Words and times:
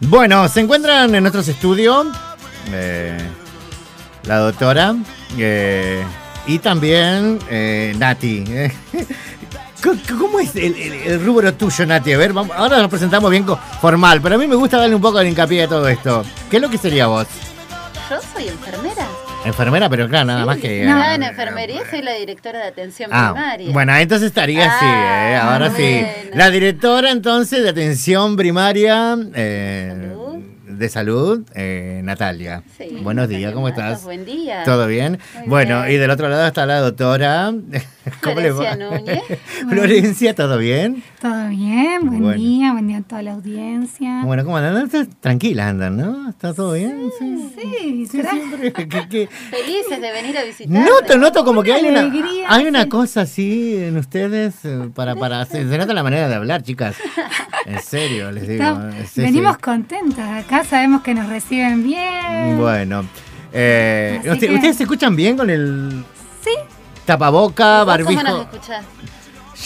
Bueno, 0.00 0.48
se 0.48 0.60
encuentran 0.60 1.14
en 1.14 1.22
nuestros 1.22 1.48
estudios 1.48 2.06
eh, 2.72 3.18
la 4.24 4.38
doctora 4.38 4.94
eh, 5.38 6.02
y 6.46 6.58
también 6.58 7.38
eh, 7.50 7.94
Nati. 7.98 8.44
¿Cómo- 9.82 10.00
¿Cómo 10.18 10.40
es 10.40 10.54
el, 10.56 11.24
rubro 11.24 11.52
tuyo, 11.54 11.86
Nati? 11.86 12.12
A 12.12 12.18
ver, 12.18 12.32
ahora 12.56 12.78
nos 12.78 12.90
presentamos 12.90 13.30
bien 13.30 13.46
formal, 13.80 14.20
pero 14.20 14.34
a 14.34 14.38
mí 14.38 14.46
me 14.46 14.56
gusta 14.56 14.78
darle 14.78 14.94
un 14.96 15.02
poco 15.02 15.18
de 15.18 15.28
hincapié 15.28 15.62
a 15.64 15.68
todo 15.68 15.88
esto. 15.88 16.24
¿Qué 16.50 16.56
es 16.56 16.62
lo 16.62 16.68
que 16.68 16.78
sería 16.78 17.06
vos? 17.06 17.26
Yo 18.10 18.16
soy 18.34 18.48
enfermera. 18.48 19.06
Enfermera, 19.46 19.88
pero 19.88 20.08
claro, 20.08 20.26
nada 20.26 20.44
más 20.44 20.58
que... 20.58 20.84
No, 20.84 21.00
eh, 21.02 21.14
en 21.14 21.22
enfermería 21.22 21.80
soy 21.88 22.02
la 22.02 22.14
directora 22.14 22.58
de 22.58 22.66
atención 22.66 23.10
Ah, 23.12 23.30
primaria. 23.32 23.70
bueno, 23.72 23.94
entonces 23.96 24.26
estaría 24.26 24.66
así, 24.66 24.84
Ah, 24.84 25.30
¿eh? 25.30 25.36
ahora 25.36 25.70
sí. 25.70 26.04
La 26.34 26.50
directora 26.50 27.10
entonces 27.12 27.62
de 27.62 27.68
atención 27.68 28.36
primaria 28.36 29.16
eh. 29.34 30.12
De 30.76 30.88
salud, 30.88 31.42
eh, 31.54 32.00
Natalia. 32.04 32.62
Sí, 32.78 32.98
Buenos 33.02 33.28
días, 33.28 33.52
¿cómo 33.52 33.68
estás? 33.68 34.04
Buen 34.04 34.24
día. 34.24 34.64
¿Todo 34.64 34.86
bien? 34.86 35.18
Muy 35.40 35.48
bueno, 35.48 35.82
bien. 35.82 35.94
y 35.94 35.98
del 35.98 36.10
otro 36.10 36.28
lado 36.28 36.46
está 36.46 36.66
la 36.66 36.80
doctora. 36.80 37.52
¿Cómo 38.22 38.40
le 38.40 38.50
va? 38.52 38.74
Florencia 38.74 38.76
Núñez. 38.76 39.22
Florencia, 39.68 40.34
¿todo 40.34 40.58
bien? 40.58 41.02
Todo 41.20 41.48
bien, 41.48 42.06
buen 42.06 42.22
Bueno. 42.22 42.40
día, 42.40 42.72
buen 42.72 42.86
día 42.86 42.98
a 42.98 43.02
toda 43.02 43.22
la 43.22 43.32
audiencia. 43.32 44.22
Bueno, 44.24 44.44
¿cómo 44.44 44.56
andan? 44.58 44.84
Ustedes 44.84 45.08
Tranquilas 45.20 45.66
andan, 45.70 45.96
¿no? 45.96 46.28
¿Está 46.30 46.54
todo 46.54 46.74
bien? 46.74 47.10
Sí. 47.18 47.50
sí, 47.56 48.06
siempre. 48.06 48.72
que- 48.88 48.88
que- 49.08 49.28
Felices 49.50 50.00
de 50.00 50.12
venir 50.12 50.38
a 50.38 50.44
visitar. 50.44 50.68
Noto, 50.84 51.18
noto 51.18 51.44
como 51.44 51.62
que 51.62 51.72
hay 51.72 51.84
una, 51.84 52.10
hay 52.48 52.66
una 52.66 52.88
cosa 52.88 53.22
así 53.22 53.76
en 53.76 53.96
ustedes 53.96 54.54
eh, 54.64 54.88
para, 54.94 55.16
para 55.16 55.44
se, 55.46 55.68
se 55.68 55.78
nota 55.78 55.92
la 55.94 56.02
manera 56.02 56.28
de 56.28 56.34
hablar, 56.34 56.62
chicas. 56.62 56.96
En 57.64 57.80
serio, 57.80 58.30
les 58.30 58.46
digo. 58.46 58.62
está- 58.62 58.90
eh, 58.96 59.06
sí, 59.12 59.20
venimos 59.22 59.56
sí. 59.56 59.62
contentas. 59.62 60.44
Acá 60.44 60.62
sabemos 60.66 61.02
que 61.02 61.14
nos 61.14 61.28
reciben 61.28 61.82
bien. 61.84 62.58
Bueno, 62.58 63.04
eh, 63.52 64.18
Así 64.20 64.30
usted- 64.30 64.48
que- 64.48 64.54
¿ustedes 64.54 64.76
se 64.76 64.82
escuchan 64.84 65.16
bien 65.16 65.36
con 65.36 65.48
el 65.50 66.04
Sí, 66.44 66.50
tapaboca, 67.04 67.84
¿Vos 67.84 67.96
¿Cómo 67.98 68.12
nos 68.12 68.24
barbijo? 68.24 68.42
escuchás? 68.42 68.84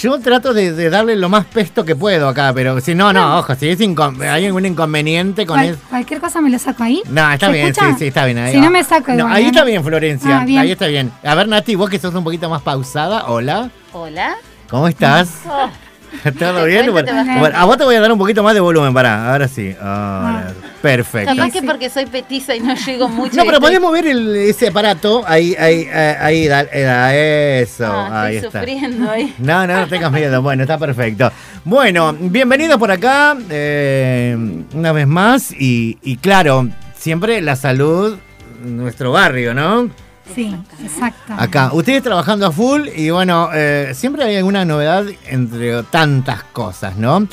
Yo 0.01 0.21
trato 0.21 0.55
de, 0.55 0.73
de 0.73 0.89
darle 0.89 1.17
lo 1.17 1.29
más 1.29 1.45
pesto 1.47 1.85
que 1.85 1.97
puedo 1.97 2.29
acá, 2.29 2.53
pero 2.55 2.81
si 2.81 2.95
no, 2.95 3.13
no, 3.13 3.39
ojo, 3.41 3.57
si 3.57 3.69
es 3.69 3.81
incon- 3.81 4.23
hay 4.23 4.47
algún 4.47 4.65
inconveniente 4.65 5.45
con 5.45 5.59
eso. 5.59 5.79
cualquier 5.91 6.21
cosa 6.21 6.41
me 6.41 6.49
lo 6.49 6.61
saco 6.61 6.85
ahí. 6.85 7.03
No, 7.09 7.29
está 7.33 7.47
¿Se 7.47 7.53
bien, 7.53 7.67
escucha? 7.67 7.89
sí, 7.93 7.97
sí, 7.99 8.07
está 8.07 8.25
bien. 8.25 8.39
Ahí, 8.39 8.53
Si 8.53 8.59
va. 8.59 8.65
no 8.67 8.71
me 8.71 8.85
saco 8.85 9.11
No, 9.13 9.19
igual, 9.19 9.33
ahí 9.35 9.45
¿eh? 9.45 9.47
está 9.49 9.65
bien, 9.65 9.83
Florencia. 9.83 10.41
Ah, 10.41 10.45
bien. 10.45 10.61
Ahí 10.61 10.71
está 10.71 10.87
bien. 10.87 11.11
A 11.25 11.35
ver, 11.35 11.49
Nati, 11.49 11.75
vos 11.75 11.91
que 11.91 11.99
sos 11.99 12.15
un 12.15 12.23
poquito 12.23 12.49
más 12.49 12.63
pausada, 12.63 13.25
hola. 13.27 13.71
Hola. 13.93 14.37
¿Cómo 14.69 14.87
estás? 14.87 15.41
Oh, 15.49 15.69
¿Todo 16.39 16.65
bien? 16.65 16.91
cuento, 16.91 17.13
Bueno, 17.13 17.33
a- 17.33 17.39
bueno, 17.39 17.59
a 17.59 17.65
vos 17.65 17.77
te 17.79 17.85
voy 17.85 17.95
a 17.95 18.01
dar 18.01 18.13
un 18.13 18.19
poquito 18.19 18.43
más 18.43 18.55
de 18.55 18.61
volumen, 18.61 18.93
pará. 18.93 19.33
Ahora 19.33 19.49
sí. 19.49 19.75
Ahora, 19.81 20.53
Perfecto. 20.83 21.35
capaz 21.35 21.47
Sí, 21.47 21.53
que 21.53 21.63
porque 21.63 21.91
soy 21.91 22.07
petiza 22.07 22.55
y 22.57 22.61
no 22.61 22.75
llego 22.75 23.09
mucho. 23.09 23.37
No, 23.37 23.43
pero 23.45 23.57
estoy- 23.59 23.61
podemos 23.61 23.93
ver 23.93 24.07
el, 24.07 24.37
ese 24.37 24.69
aparato. 24.69 25.23
Ahí, 25.27 25.55
ahí, 25.59 25.87
ahí, 25.93 26.17
ahí, 26.21 26.47
da- 26.49 26.65
da 26.65 27.15
eso. 27.17 27.87
Ah, 27.87 28.23
ahí 28.25 28.37
estoy 28.37 28.49
está. 28.49 28.61
sufriendo 28.61 29.11
ahí. 29.11 29.35
No, 29.39 29.67
no, 29.67 29.81
no 29.81 29.87
tengas 29.89 30.11
miedo. 30.13 30.43
Bueno, 30.43 30.63
está 30.63 30.79
perfecto. 30.79 31.31
Bueno, 31.65 32.15
bienvenidos 32.19 32.79
por 32.79 32.91
acá 32.91 33.37
eh, 33.51 34.37
una 34.75 34.93
vez 34.93 35.07
más. 35.07 35.53
Y, 35.53 35.99
y 36.03 36.17
claro, 36.17 36.69
siempre 36.97 37.41
la 37.43 37.57
salud, 37.57 38.17
nuestro 38.65 39.13
barrio, 39.13 39.55
¿no? 39.55 39.91
Sí, 40.35 40.55
exacto. 40.83 41.35
Acá, 41.37 41.71
ustedes 41.73 42.03
trabajando 42.03 42.47
a 42.47 42.53
full 42.53 42.89
y 42.95 43.11
bueno, 43.11 43.51
eh, 43.53 43.93
siempre 43.95 44.25
hay 44.25 44.37
alguna 44.37 44.65
novedad 44.65 45.05
entre 45.27 45.83
tantas 45.85 46.45
cosas, 46.45 46.97
¿no? 46.97 47.27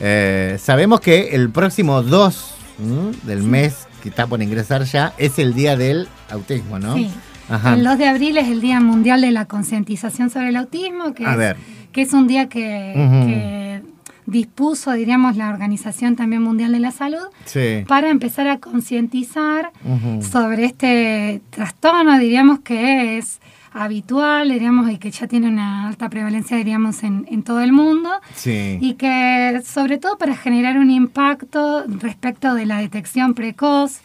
Eh, 0.00 0.56
sabemos 0.60 1.00
que 1.00 1.30
el 1.34 1.50
próximo 1.50 2.02
2 2.02 2.54
¿m? 2.80 3.12
del 3.24 3.42
mes 3.42 3.86
que 4.02 4.10
está 4.10 4.26
por 4.26 4.40
ingresar 4.42 4.84
ya 4.84 5.12
es 5.18 5.38
el 5.38 5.54
día 5.54 5.76
del 5.76 6.08
autismo, 6.30 6.78
¿no? 6.78 6.94
Sí. 6.94 7.10
Ajá. 7.48 7.74
El 7.74 7.82
2 7.84 7.98
de 7.98 8.06
abril 8.08 8.38
es 8.38 8.48
el 8.48 8.60
Día 8.60 8.78
Mundial 8.80 9.22
de 9.22 9.30
la 9.30 9.46
Concientización 9.46 10.28
sobre 10.28 10.50
el 10.50 10.56
Autismo, 10.56 11.14
que, 11.14 11.24
A 11.24 11.32
es, 11.32 11.38
ver. 11.38 11.56
que 11.92 12.02
es 12.02 12.12
un 12.12 12.26
día 12.28 12.48
que 12.48 13.82
dispuso, 14.28 14.92
diríamos, 14.92 15.36
la 15.36 15.48
Organización 15.48 16.14
también 16.14 16.42
Mundial 16.42 16.72
de 16.72 16.78
la 16.80 16.90
Salud 16.92 17.26
Sí. 17.46 17.84
para 17.88 18.10
empezar 18.10 18.46
a 18.48 18.58
concientizar 18.58 19.72
Ujú. 19.84 20.22
sobre 20.22 20.66
este 20.66 21.40
trastorno, 21.50 22.18
diríamos 22.18 22.60
que 22.60 23.16
es 23.18 23.40
habitual, 23.72 24.48
diríamos, 24.50 24.90
y 24.90 24.98
que 24.98 25.10
ya 25.10 25.26
tiene 25.26 25.48
una 25.48 25.88
alta 25.88 26.08
prevalencia, 26.08 26.56
diríamos, 26.56 27.02
en, 27.04 27.26
en 27.30 27.42
todo 27.42 27.60
el 27.60 27.72
mundo, 27.72 28.10
Sí. 28.34 28.78
y 28.80 28.94
que 28.94 29.60
sobre 29.64 29.98
todo 29.98 30.18
para 30.18 30.36
generar 30.36 30.78
un 30.78 30.90
impacto 30.90 31.84
respecto 31.86 32.54
de 32.54 32.66
la 32.66 32.78
detección 32.78 33.34
precoz, 33.34 34.00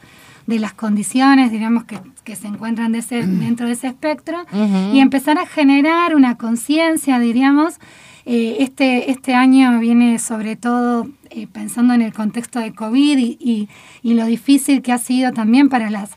de 0.48 0.60
las 0.60 0.74
condiciones, 0.74 1.52
diríamos, 1.52 1.84
que, 1.86 2.00
que 2.24 2.36
se 2.36 2.48
encuentran 2.48 2.92
de 2.92 3.00
ese- 3.00 3.26
dentro 3.28 3.68
de 3.68 3.74
ese 3.74 3.88
espectro, 3.88 4.46
y 4.94 5.00
empezar 5.00 5.38
a 5.38 5.46
generar 5.46 6.16
una 6.16 6.36
conciencia, 6.38 7.20
diríamos. 7.20 7.76
Eh, 8.26 8.58
este, 8.60 9.12
este 9.12 9.34
año 9.34 9.80
viene 9.80 10.18
sobre 10.18 10.56
todo 10.56 11.10
eh, 11.30 11.46
pensando 11.52 11.94
en 11.94 12.02
el 12.02 12.14
contexto 12.14 12.60
de 12.60 12.74
COVID 12.74 13.18
y, 13.18 13.38
y- 13.40 13.68
y 14.02 14.14
lo 14.14 14.26
difícil 14.26 14.82
que 14.82 14.94
ha 14.94 14.98
sido 14.98 15.34
también 15.34 15.68
para 15.68 15.90
las 15.90 16.12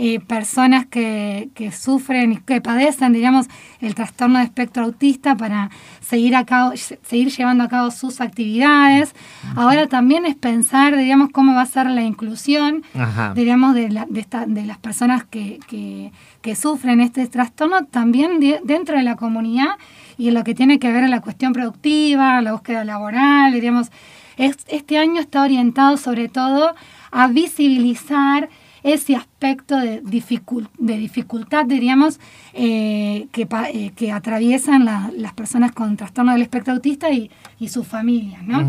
eh, 0.00 0.20
personas 0.20 0.86
que, 0.86 1.48
que 1.54 1.72
sufren 1.72 2.32
y 2.32 2.36
que 2.36 2.60
padecen, 2.60 3.12
digamos, 3.12 3.46
el 3.80 3.96
trastorno 3.96 4.38
de 4.38 4.44
espectro 4.44 4.84
autista 4.84 5.36
para 5.36 5.70
seguir, 6.00 6.36
a 6.36 6.44
cabo, 6.46 6.72
seguir 6.76 7.30
llevando 7.30 7.64
a 7.64 7.68
cabo 7.68 7.90
sus 7.90 8.20
actividades. 8.20 9.12
Ahora 9.56 9.88
también 9.88 10.24
es 10.24 10.36
pensar, 10.36 10.96
digamos, 10.96 11.30
cómo 11.32 11.52
va 11.52 11.62
a 11.62 11.66
ser 11.66 11.90
la 11.90 12.02
inclusión 12.04 12.84
Ajá. 12.94 13.32
diríamos, 13.34 13.74
de, 13.74 13.90
la- 13.90 14.06
de, 14.08 14.20
esta- 14.20 14.46
de 14.46 14.64
las 14.64 14.78
personas 14.78 15.24
que, 15.24 15.58
que- 15.66 16.12
que 16.42 16.54
sufren 16.54 17.00
este 17.00 17.26
trastorno 17.26 17.84
también 17.86 18.38
de- 18.38 18.60
dentro 18.62 18.96
de 18.96 19.02
la 19.02 19.16
comunidad 19.16 19.70
y 20.16 20.28
en 20.28 20.34
lo 20.34 20.44
que 20.44 20.54
tiene 20.54 20.78
que 20.78 20.92
ver 20.92 21.02
en 21.02 21.10
la 21.10 21.22
cuestión 21.22 21.52
productiva, 21.52 22.40
la 22.40 22.52
búsqueda 22.52 22.84
laboral, 22.84 23.52
diríamos, 23.52 23.90
es- 24.36 24.58
este 24.68 24.96
año 24.96 25.20
está 25.20 25.42
orientado 25.42 25.96
sobre 25.96 26.28
todo 26.28 26.72
a 27.10 27.26
visibilizar 27.26 28.48
ese 28.88 29.14
aspecto 29.16 29.76
de, 29.76 30.02
dificul- 30.02 30.68
de 30.78 30.96
dificultad, 30.98 31.64
diríamos, 31.66 32.18
eh, 32.52 33.26
que, 33.32 33.46
eh, 33.72 33.92
que 33.96 34.12
atraviesan 34.12 34.84
la- 34.84 35.10
las 35.16 35.32
personas 35.32 35.72
con 35.72 35.96
trastorno 35.96 36.32
del 36.32 36.42
espectro 36.42 36.74
autista 36.74 37.10
y, 37.10 37.30
y 37.60 37.68
sus 37.68 37.86
familias, 37.86 38.42
¿no? 38.44 38.60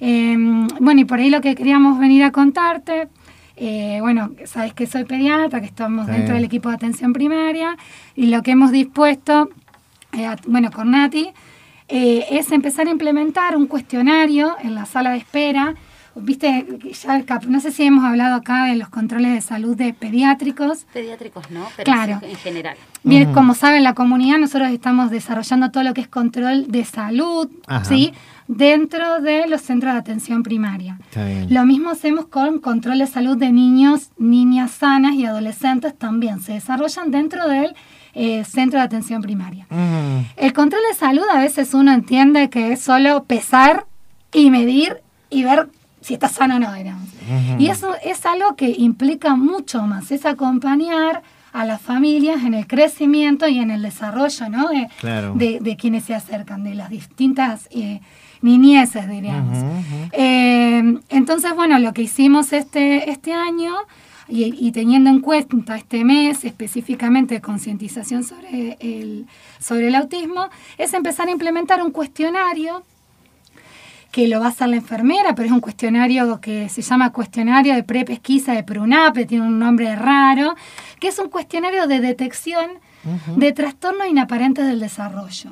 Eh, 0.00 0.36
bueno, 0.80 1.00
y 1.00 1.04
por 1.04 1.18
ahí 1.18 1.30
lo 1.30 1.40
que 1.40 1.54
queríamos 1.54 1.98
venir 1.98 2.24
a 2.24 2.30
contarte, 2.32 3.08
eh, 3.56 3.98
bueno, 4.00 4.32
sabes 4.44 4.72
que 4.74 4.86
soy 4.86 5.04
pediatra, 5.04 5.60
que 5.60 5.66
estamos 5.66 6.06
Sí. 6.06 6.12
dentro 6.12 6.34
del 6.34 6.44
equipo 6.44 6.68
de 6.68 6.74
atención 6.76 7.12
primaria, 7.12 7.76
y 8.14 8.26
lo 8.26 8.42
que 8.42 8.50
hemos 8.52 8.70
dispuesto, 8.72 9.50
a- 10.12 10.36
bueno, 10.46 10.70
con 10.70 10.90
Nati, 10.90 11.28
es 11.88 12.50
empezar 12.50 12.88
a 12.88 12.90
implementar 12.90 13.56
un 13.56 13.66
cuestionario 13.68 14.56
en 14.60 14.74
la 14.74 14.86
sala 14.86 15.10
de 15.12 15.18
espera. 15.18 15.74
Viste, 16.16 16.66
ya 17.04 17.16
el 17.16 17.24
cap- 17.26 17.44
no 17.44 17.60
sé 17.60 17.70
si 17.72 17.82
hemos 17.84 18.02
hablado 18.04 18.34
acá 18.36 18.64
de 18.64 18.76
los 18.76 18.88
controles 18.88 19.32
de 19.34 19.40
salud 19.42 19.76
de 19.76 19.92
pediátricos. 19.92 20.86
Pediátricos 20.92 21.50
no, 21.50 21.66
pero 21.76 21.84
Claro. 21.84 22.20
en 22.22 22.36
general. 22.36 22.76
Bien, 23.02 23.32
como 23.32 23.54
saben, 23.54 23.84
la 23.84 23.92
comunidad 23.94 24.38
nosotros 24.38 24.70
estamos 24.70 25.10
desarrollando 25.10 25.70
todo 25.70 25.84
lo 25.84 25.92
que 25.94 26.00
es 26.00 26.08
control 26.08 26.66
de 26.68 26.84
salud, 26.84 27.48
Ajá. 27.66 27.84
¿sí? 27.84 28.12
Dentro 28.48 29.20
de 29.20 29.46
los 29.48 29.60
centros 29.60 29.92
de 29.92 29.98
atención 29.98 30.42
primaria. 30.42 30.98
Está 31.00 31.24
bien. 31.26 31.52
Lo 31.52 31.64
mismo 31.66 31.90
hacemos 31.90 32.26
con 32.26 32.60
control 32.60 32.98
de 33.00 33.06
salud 33.06 33.36
de 33.36 33.52
niños, 33.52 34.10
niñas 34.18 34.70
sanas 34.70 35.14
y 35.16 35.26
adolescentes 35.26 35.96
también. 35.98 36.40
Se 36.40 36.52
desarrollan 36.52 37.10
dentro 37.10 37.48
del 37.48 37.74
eh, 38.14 38.44
centro 38.44 38.78
de 38.78 38.84
atención 38.86 39.20
primaria. 39.20 39.66
El 40.36 40.52
control 40.54 40.80
de 40.90 40.96
salud 40.96 41.24
a 41.34 41.38
veces 41.40 41.74
uno 41.74 41.92
entiende 41.92 42.48
que 42.48 42.72
es 42.72 42.80
solo 42.80 43.24
pesar 43.24 43.84
y 44.32 44.50
medir 44.50 44.96
y 45.28 45.44
ver 45.44 45.68
si 46.06 46.14
está 46.14 46.28
sano 46.28 46.54
o 46.56 46.58
no, 46.60 46.72
digamos. 46.72 47.08
Y 47.58 47.66
eso 47.66 47.94
es 48.04 48.24
algo 48.26 48.54
que 48.54 48.68
implica 48.78 49.34
mucho 49.34 49.82
más, 49.82 50.12
es 50.12 50.24
acompañar 50.24 51.22
a 51.52 51.64
las 51.64 51.80
familias 51.82 52.44
en 52.44 52.54
el 52.54 52.68
crecimiento 52.68 53.48
y 53.48 53.58
en 53.58 53.72
el 53.72 53.82
desarrollo 53.82 54.48
¿no? 54.48 54.68
de, 54.68 54.88
Claro. 55.00 55.34
de, 55.34 55.58
de 55.58 55.76
quienes 55.76 56.04
se 56.04 56.14
acercan, 56.14 56.62
de 56.62 56.76
las 56.76 56.90
distintas 56.90 57.66
eh, 57.72 58.00
niñeces, 58.40 59.08
diríamos. 59.08 59.58
Eh, 60.12 60.98
entonces, 61.08 61.54
bueno, 61.56 61.76
lo 61.80 61.92
que 61.92 62.02
hicimos 62.02 62.52
este, 62.52 63.10
este 63.10 63.32
año 63.32 63.74
y, 64.28 64.44
y 64.64 64.70
teniendo 64.70 65.10
en 65.10 65.20
cuenta 65.20 65.76
este 65.76 66.04
mes 66.04 66.44
específicamente 66.44 67.34
de 67.34 67.40
concientización 67.40 68.22
sobre 68.22 68.76
el, 68.78 69.26
sobre 69.58 69.88
el 69.88 69.96
autismo, 69.96 70.50
es 70.78 70.94
empezar 70.94 71.26
a 71.26 71.32
implementar 71.32 71.82
un 71.82 71.90
cuestionario 71.90 72.84
que 74.16 74.28
lo 74.28 74.40
va 74.40 74.46
a 74.46 74.48
hacer 74.48 74.68
la 74.68 74.76
enfermera, 74.76 75.34
pero 75.34 75.44
es 75.44 75.52
un 75.52 75.60
cuestionario 75.60 76.40
que 76.40 76.70
se 76.70 76.80
llama 76.80 77.12
cuestionario 77.12 77.74
de 77.74 77.82
prepesquisa 77.82 78.54
de 78.54 78.62
PRUNAPE, 78.62 79.26
tiene 79.26 79.44
un 79.46 79.58
nombre 79.58 79.94
raro, 79.94 80.54
que 80.98 81.08
es 81.08 81.18
un 81.18 81.28
cuestionario 81.28 81.86
de 81.86 82.00
detección 82.00 82.64
de 83.36 83.52
trastornos 83.52 84.08
inaparentes 84.08 84.66
del 84.66 84.80
desarrollo. 84.80 85.50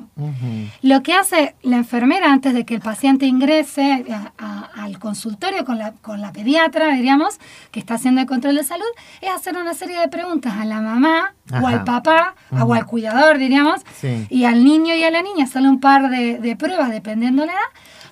Lo 0.81 1.03
que 1.03 1.13
hace 1.13 1.55
la 1.61 1.77
enfermera 1.77 2.33
antes 2.33 2.53
de 2.53 2.65
que 2.65 2.73
el 2.75 2.81
paciente 2.81 3.27
ingrese 3.27 4.03
a- 4.11 4.33
a- 4.37 4.83
al 4.83 4.99
consultorio 4.99 5.63
con 5.63 5.77
la, 5.77 5.93
con 6.01 6.19
la 6.19 6.33
pediatra, 6.33 6.89
diríamos, 6.95 7.39
que 7.71 7.79
está 7.79 7.93
haciendo 7.93 8.19
el 8.19 8.27
control 8.27 8.55
de 8.55 8.63
salud, 8.65 8.83
es 9.21 9.29
hacer 9.29 9.55
una 9.55 9.73
serie 9.75 9.97
de 9.99 10.09
preguntas 10.09 10.53
a 10.57 10.65
la 10.65 10.81
mamá 10.81 11.33
o 11.51 11.67
al 11.67 11.83
papá 11.83 12.35
o 12.51 12.73
al 12.73 12.85
cuidador, 12.85 13.37
diríamos, 13.37 13.81
Sí. 13.99 14.25
y 14.29 14.45
al 14.45 14.63
niño 14.65 14.95
y 14.95 15.03
a 15.03 15.11
la 15.11 15.21
niña, 15.21 15.47
solo 15.47 15.69
un 15.69 15.79
par 15.79 16.09
de, 16.09 16.39
de 16.39 16.55
pruebas 16.55 16.89
dependiendo 16.89 17.45
la 17.45 17.51
edad, 17.53 17.61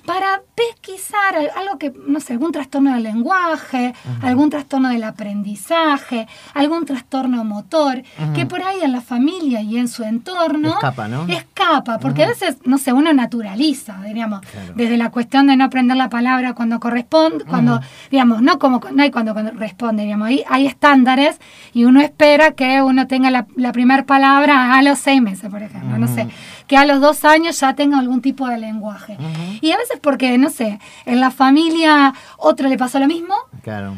para 0.05 0.41
pesquisar 0.53 1.33
al- 1.37 1.49
algo 1.55 1.77
que, 1.77 1.93
no 2.07 2.19
sé, 2.19 2.33
algún 2.33 2.51
trastorno 2.51 2.93
del 2.93 3.03
lenguaje, 3.03 3.93
algún 4.21 4.49
trastorno 4.49 4.89
del 4.89 5.03
aprendizaje, 5.05 6.27
algún 6.53 6.85
trastorno 6.85 7.43
motor, 7.45 8.03
que 8.35 8.45
por 8.45 8.61
ahí 8.63 8.79
en 8.83 8.91
la 8.91 8.99
familia 9.01 9.61
y 9.61 9.77
en 9.77 9.87
su 9.87 10.03
entorno 10.03 10.69
Escapa, 10.69 11.07
¿no? 11.07 11.25
escapa, 11.27 11.99
porque 11.99 12.23
a 12.23 12.27
veces, 12.27 12.57
no 12.65 12.77
sé, 12.77 12.91
uno 12.93 13.13
naturaliza, 13.13 13.97
diríamos, 14.05 14.41
Claro. 14.41 14.73
desde 14.75 14.97
la 14.97 15.09
cuestión 15.09 15.47
de 15.47 15.55
no 15.55 15.63
aprender 15.65 15.95
la 15.95 16.09
palabra 16.09 16.53
cuando 16.53 16.79
corresponde, 16.79 17.45
cuando, 17.45 17.79
digamos, 18.11 18.41
no 18.41 18.59
como 18.59 18.81
no 18.91 19.03
hay 19.03 19.11
cuando, 19.11 19.33
cuando 19.33 19.51
responde, 19.51 20.03
digamos, 20.03 20.27
ahí 20.27 20.43
hay 20.49 20.67
estándares 20.67 21.39
y 21.73 21.85
uno 21.85 22.01
espera 22.01 22.51
que 22.51 22.81
uno 22.81 23.07
tenga 23.07 23.22
la, 23.31 23.45
la 23.55 23.71
primera 23.71 24.05
palabra 24.05 24.75
a 24.75 24.81
los 24.81 24.99
seis 24.99 25.21
meses, 25.21 25.49
por 25.49 25.61
ejemplo, 25.61 25.97
no 25.97 26.07
sé, 26.07 26.27
que 26.67 26.77
a 26.77 26.85
los 26.85 27.01
dos 27.01 27.25
años 27.25 27.59
ya 27.59 27.73
tenga 27.75 27.99
algún 27.99 28.21
tipo 28.21 28.47
de 28.47 28.57
lenguaje. 28.57 29.17
Y 29.61 29.71
a 29.71 29.77
veces 29.77 29.99
porque, 30.01 30.37
no 30.37 30.49
sé, 30.49 30.79
en 31.05 31.19
la 31.19 31.31
familia 31.31 32.13
otro 32.37 32.67
le 32.69 32.77
pasó 32.77 32.99
lo 32.99 33.07
mismo, 33.07 33.35
Claro. 33.63 33.95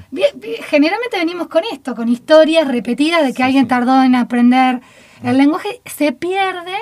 Generalmente 0.69 1.18
venimos 1.18 1.48
con 1.48 1.63
esto, 1.72 1.95
con 1.95 2.07
historias 2.10 2.68
repetidas 2.68 3.24
de 3.24 3.33
que 3.33 3.44
alguien 3.44 3.68
tardó 3.68 4.01
en 4.04 4.16
aprender 4.16 4.81
el 5.24 5.38
lenguaje, 5.38 5.81
se 5.86 6.12
pierde 6.12 6.75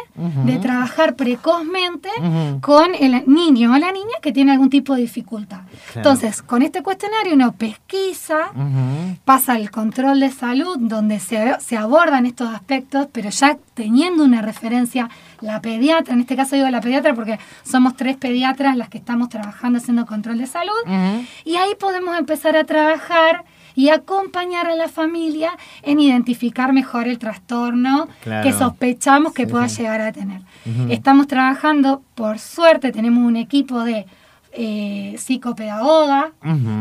de 0.45 0.57
trabajar 0.57 1.15
precozmente 1.15 2.09
Ujú. 2.19 2.59
con 2.61 2.93
el 2.95 3.23
niño 3.27 3.71
o 3.73 3.77
la 3.77 3.91
niña 3.91 4.15
que 4.21 4.31
tiene 4.33 4.51
algún 4.51 4.69
tipo 4.69 4.95
de 4.95 5.01
dificultad. 5.01 5.61
Claro. 5.93 6.09
Entonces, 6.09 6.41
con 6.41 6.61
este 6.61 6.81
cuestionario 6.83 7.35
uno 7.35 7.53
pesquisa, 7.53 8.51
Ujú. 8.53 9.02
Pasa 9.25 9.55
el 9.55 9.71
control 9.71 10.19
de 10.19 10.29
salud 10.31 10.75
donde 10.79 11.19
se, 11.19 11.55
se 11.59 11.77
abordan 11.77 12.25
estos 12.25 12.53
aspectos, 12.53 13.07
pero 13.11 13.29
ya 13.29 13.57
teniendo 13.73 14.23
una 14.23 14.41
referencia, 14.41 15.09
la 15.39 15.61
pediatra, 15.61 16.13
en 16.13 16.19
este 16.19 16.35
caso 16.35 16.55
digo 16.55 16.69
la 16.69 16.81
pediatra 16.81 17.13
porque 17.13 17.39
somos 17.63 17.95
tres 17.95 18.17
pediatras 18.17 18.75
las 18.75 18.89
que 18.89 18.97
estamos 18.97 19.29
trabajando 19.29 19.79
haciendo 19.79 20.05
control 20.05 20.37
de 20.39 20.47
salud, 20.47 20.73
y 21.45 21.55
ahí 21.55 21.71
podemos 21.79 22.17
empezar 22.17 22.57
a 22.57 22.65
trabajar 22.65 23.45
y 23.75 23.89
acompañar 23.89 24.67
a 24.67 24.75
la 24.75 24.87
familia 24.87 25.51
en 25.81 25.99
identificar 25.99 26.73
mejor 26.73 27.07
el 27.07 27.17
trastorno 27.17 28.07
Claro. 28.21 28.43
que 28.47 28.53
sospechamos 28.53 29.33
que 29.33 29.45
Sí, 29.45 29.51
pueda 29.51 29.67
sí. 29.69 29.81
llegar 29.81 30.01
a 30.01 30.11
tener. 30.11 30.41
Estamos 30.89 31.27
trabajando, 31.27 32.03
por 32.13 32.39
suerte, 32.39 32.91
tenemos 32.91 33.23
un 33.25 33.35
equipo 33.35 33.83
de 33.83 34.05
eh, 34.55 35.15
psicopedagoga 35.17 36.31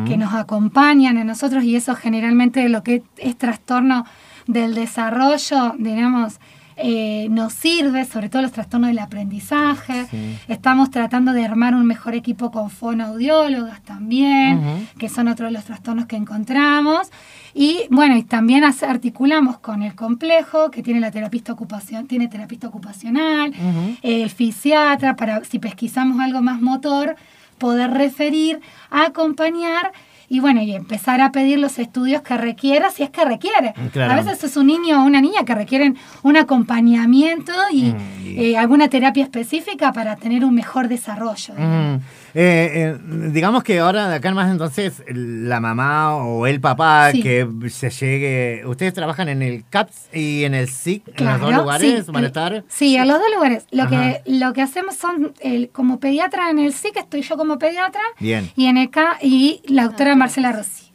que 0.06 0.16
nos 0.16 0.34
acompañan 0.34 1.16
a 1.19 1.24
nosotros 1.24 1.64
y 1.64 1.76
eso 1.76 1.94
generalmente 1.94 2.69
lo 2.69 2.82
que 2.82 3.02
es 3.16 3.36
trastorno 3.36 4.04
del 4.46 4.74
desarrollo, 4.74 5.74
digamos, 5.78 6.38
eh, 6.76 7.28
nos 7.30 7.52
sirve, 7.52 8.04
sobre 8.06 8.28
todo 8.28 8.42
los 8.42 8.52
trastornos 8.52 8.88
del 8.88 8.98
aprendizaje. 8.98 10.06
Sí. 10.10 10.38
Estamos 10.48 10.90
tratando 10.90 11.32
de 11.32 11.44
armar 11.44 11.74
un 11.74 11.86
mejor 11.86 12.14
equipo 12.14 12.50
con 12.50 12.70
fonoaudiólogas 12.70 13.82
también, 13.82 14.88
que 14.98 15.08
son 15.08 15.28
otros 15.28 15.48
de 15.48 15.52
los 15.52 15.64
trastornos 15.64 16.06
que 16.06 16.16
encontramos. 16.16 17.10
Y 17.54 17.82
bueno, 17.90 18.16
y 18.16 18.22
también 18.22 18.64
articulamos 18.64 19.58
con 19.58 19.82
el 19.82 19.94
complejo, 19.94 20.70
que 20.70 20.82
tiene 20.82 20.98
la 21.00 21.10
terapista 21.10 21.52
ocupación, 21.52 22.06
tiene 22.06 22.28
terapista 22.28 22.69
ocupacional, 22.69 23.50
Ujú. 23.50 23.96
el 24.02 24.30
fisiatra, 24.30 25.14
para 25.14 25.44
si 25.44 25.58
pesquisamos 25.58 26.19
algo 26.20 26.40
más 26.40 26.60
motor, 26.62 27.16
poder 27.62 27.90
referir, 27.92 28.60
acompañar 28.90 29.92
y 30.28 30.40
bueno, 30.40 30.62
y 30.62 30.72
empezar 30.74 31.20
a 31.20 31.30
pedir 31.30 31.58
los 31.58 31.78
estudios 31.78 32.22
que 32.22 32.36
requiera, 32.38 32.90
si 32.90 33.02
es 33.02 33.10
que 33.10 33.22
requiere. 33.24 33.74
Claro. 33.92 34.12
A 34.12 34.16
veces 34.16 34.42
es 34.42 34.56
un 34.56 34.66
niño 34.66 35.02
o 35.02 35.04
una 35.04 35.20
niña 35.20 35.44
que 35.44 35.54
requieren 35.54 35.96
un 36.22 36.36
acompañamiento 36.38 37.52
y, 37.70 37.92
Mm, 37.92 37.96
eh, 38.24 38.56
alguna 38.56 38.88
terapia 38.88 39.22
específica 39.24 39.92
para 39.92 40.16
tener 40.16 40.44
un 40.44 40.54
mejor 40.54 40.88
desarrollo. 40.88 41.54
Mm. 41.56 41.96
Eh, 42.34 42.70
eh, 42.75 42.99
digamos 43.31 43.62
que 43.62 43.79
ahora 43.81 44.08
de 44.08 44.17
acá 44.17 44.29
en 44.31 44.34
más 44.34 44.50
entonces 44.50 45.02
la 45.06 45.61
mamá 45.61 46.17
o 46.17 46.46
el 46.46 46.61
papá 46.61 47.11
Sí. 47.12 47.23
que 47.23 47.46
se 47.69 47.90
llegue, 47.90 48.62
ustedes 48.67 48.94
trabajan 48.94 49.29
en 49.29 49.43
el 49.43 49.64
CAPS 49.69 50.08
y 50.14 50.44
en 50.44 50.55
el 50.55 50.69
SIC, 50.69 51.02
en 51.20 51.26
los 51.26 51.40
dos 51.40 51.52
lugares 51.55 52.06
sí, 52.06 52.25
estar. 52.25 52.64
Sí, 52.69 52.96
a 52.96 53.05
los 53.05 53.19
dos 53.19 53.29
lugares. 53.34 53.67
Lo 53.70 53.82
Ajá. 53.82 53.90
que, 53.90 54.23
lo 54.32 54.52
que 54.55 54.62
hacemos 54.62 54.96
son, 54.96 55.34
el- 55.40 55.69
como 55.70 56.00
pediatra 56.00 56.49
en 56.50 56.58
el 56.58 56.73
SIC, 56.73 56.96
estoy 56.96 57.23
yo 57.23 57.37
como 57.37 57.58
pediatra, 57.58 58.00
Bien. 58.19 58.50
y 58.56 58.67
en 58.67 58.79
el 58.79 58.90
CA, 58.90 59.19
y 59.20 59.61
la 59.67 59.84
doctora 59.84 60.17
Marcela 60.17 60.52
Rossi. 60.52 60.90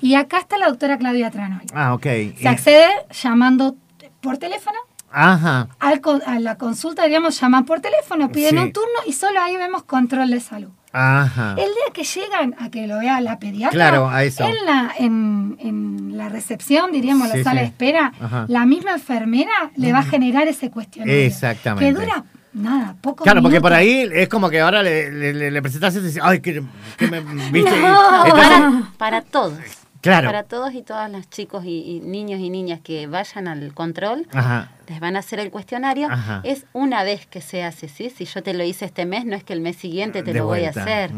Y 0.00 0.14
acá 0.14 0.38
está 0.38 0.56
la 0.56 0.68
doctora 0.68 0.96
Claudia 0.96 1.30
Tranoli. 1.30 1.66
Ah, 1.74 1.92
ok. 1.92 2.02
Se 2.04 2.34
Y- 2.40 2.46
accede 2.46 2.86
llamando 3.22 3.76
por 4.22 4.38
teléfono. 4.38 4.78
Ajá. 5.12 5.68
Al 5.80 6.00
con- 6.00 6.22
a 6.26 6.38
la 6.40 6.56
consulta, 6.56 7.02
diríamos, 7.04 7.38
llaman 7.40 7.64
por 7.64 7.80
teléfono, 7.80 8.30
piden 8.30 8.50
Sí. 8.50 8.56
un 8.58 8.72
turno 8.72 8.88
y 9.06 9.12
solo 9.12 9.40
ahí 9.40 9.56
vemos 9.56 9.82
control 9.84 10.30
de 10.30 10.40
salud. 10.40 10.70
Ajá. 10.92 11.52
El 11.52 11.66
día 11.66 11.92
que 11.94 12.02
llegan 12.02 12.54
a 12.58 12.68
que 12.70 12.86
lo 12.88 12.98
vea 12.98 13.20
la 13.20 13.38
pediatra, 13.38 13.70
Claro, 13.70 14.08
a 14.08 14.24
eso. 14.24 14.44
En, 14.44 14.54
la, 14.66 14.92
en, 14.98 15.56
en 15.60 16.16
la 16.18 16.28
recepción, 16.28 16.90
diríamos, 16.90 17.30
Sí, 17.30 17.38
la 17.38 17.44
sala 17.44 17.60
sí. 17.60 17.66
de 17.66 17.68
espera, 17.70 18.12
Ajá. 18.20 18.44
la 18.48 18.66
misma 18.66 18.92
enfermera 18.94 19.70
le 19.76 19.92
va 19.92 20.00
a 20.00 20.02
generar 20.02 20.48
ese 20.48 20.70
cuestionario. 20.70 21.20
Exactamente. 21.26 21.86
Que 21.86 21.92
dura, 22.00 22.24
nada, 22.52 22.96
poco 23.00 23.22
Claro, 23.22 23.40
porque 23.40 23.60
por 23.60 23.72
ahí 23.72 24.08
es 24.12 24.28
como 24.28 24.50
que 24.50 24.60
ahora 24.60 24.82
le, 24.82 25.12
le, 25.12 25.32
le- 25.32 25.50
le 25.52 25.62
presentas 25.62 25.94
y 25.94 26.00
dices, 26.00 26.20
ay, 26.24 26.40
que, 26.40 26.60
que 26.98 27.06
me 27.08 27.20
viste. 27.52 27.70
No. 27.80 28.26
Entonces, 28.26 28.48
Para, 28.48 28.82
para 28.98 29.22
todos. 29.22 29.58
Claro. 30.00 30.28
Para 30.28 30.44
todos 30.44 30.72
y 30.72 30.82
todas 30.82 31.10
los 31.10 31.28
chicos 31.28 31.64
y, 31.66 31.96
y 31.96 32.00
niños 32.00 32.40
y 32.40 32.48
niñas 32.48 32.80
que 32.82 33.06
vayan 33.06 33.48
al 33.48 33.74
control, 33.74 34.26
Ajá. 34.32 34.70
les 34.88 34.98
van 34.98 35.14
a 35.16 35.18
hacer 35.18 35.40
el 35.40 35.50
cuestionario. 35.50 36.08
Ajá. 36.10 36.40
Es 36.44 36.64
una 36.72 37.02
vez 37.04 37.26
que 37.26 37.40
se 37.42 37.62
hace, 37.64 37.88
¿sí? 37.88 38.08
Si 38.08 38.24
yo 38.24 38.42
te 38.42 38.54
lo 38.54 38.64
hice 38.64 38.86
este 38.86 39.04
mes, 39.04 39.26
no 39.26 39.36
es 39.36 39.44
que 39.44 39.52
el 39.52 39.60
mes 39.60 39.76
siguiente 39.76 40.22
te 40.22 40.32
De 40.32 40.38
lo 40.38 40.46
voy 40.46 40.64
a 40.64 40.70
hacer. 40.70 41.10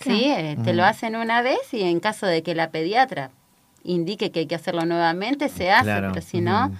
¿Sí? 0.00 0.26
Eh, 0.26 0.56
Te 0.62 0.72
lo 0.72 0.84
hacen 0.84 1.16
una 1.16 1.42
vez 1.42 1.58
y 1.72 1.82
en 1.82 1.98
caso 2.00 2.26
de 2.26 2.42
que 2.44 2.54
la 2.54 2.70
pediatra 2.70 3.30
indique 3.82 4.30
que 4.30 4.40
hay 4.40 4.46
que 4.46 4.54
hacerlo 4.54 4.84
nuevamente, 4.84 5.48
se 5.48 5.70
hace, 5.70 5.84
Claro. 5.84 6.10
pero 6.12 6.24
si 6.24 6.40
no, 6.40 6.70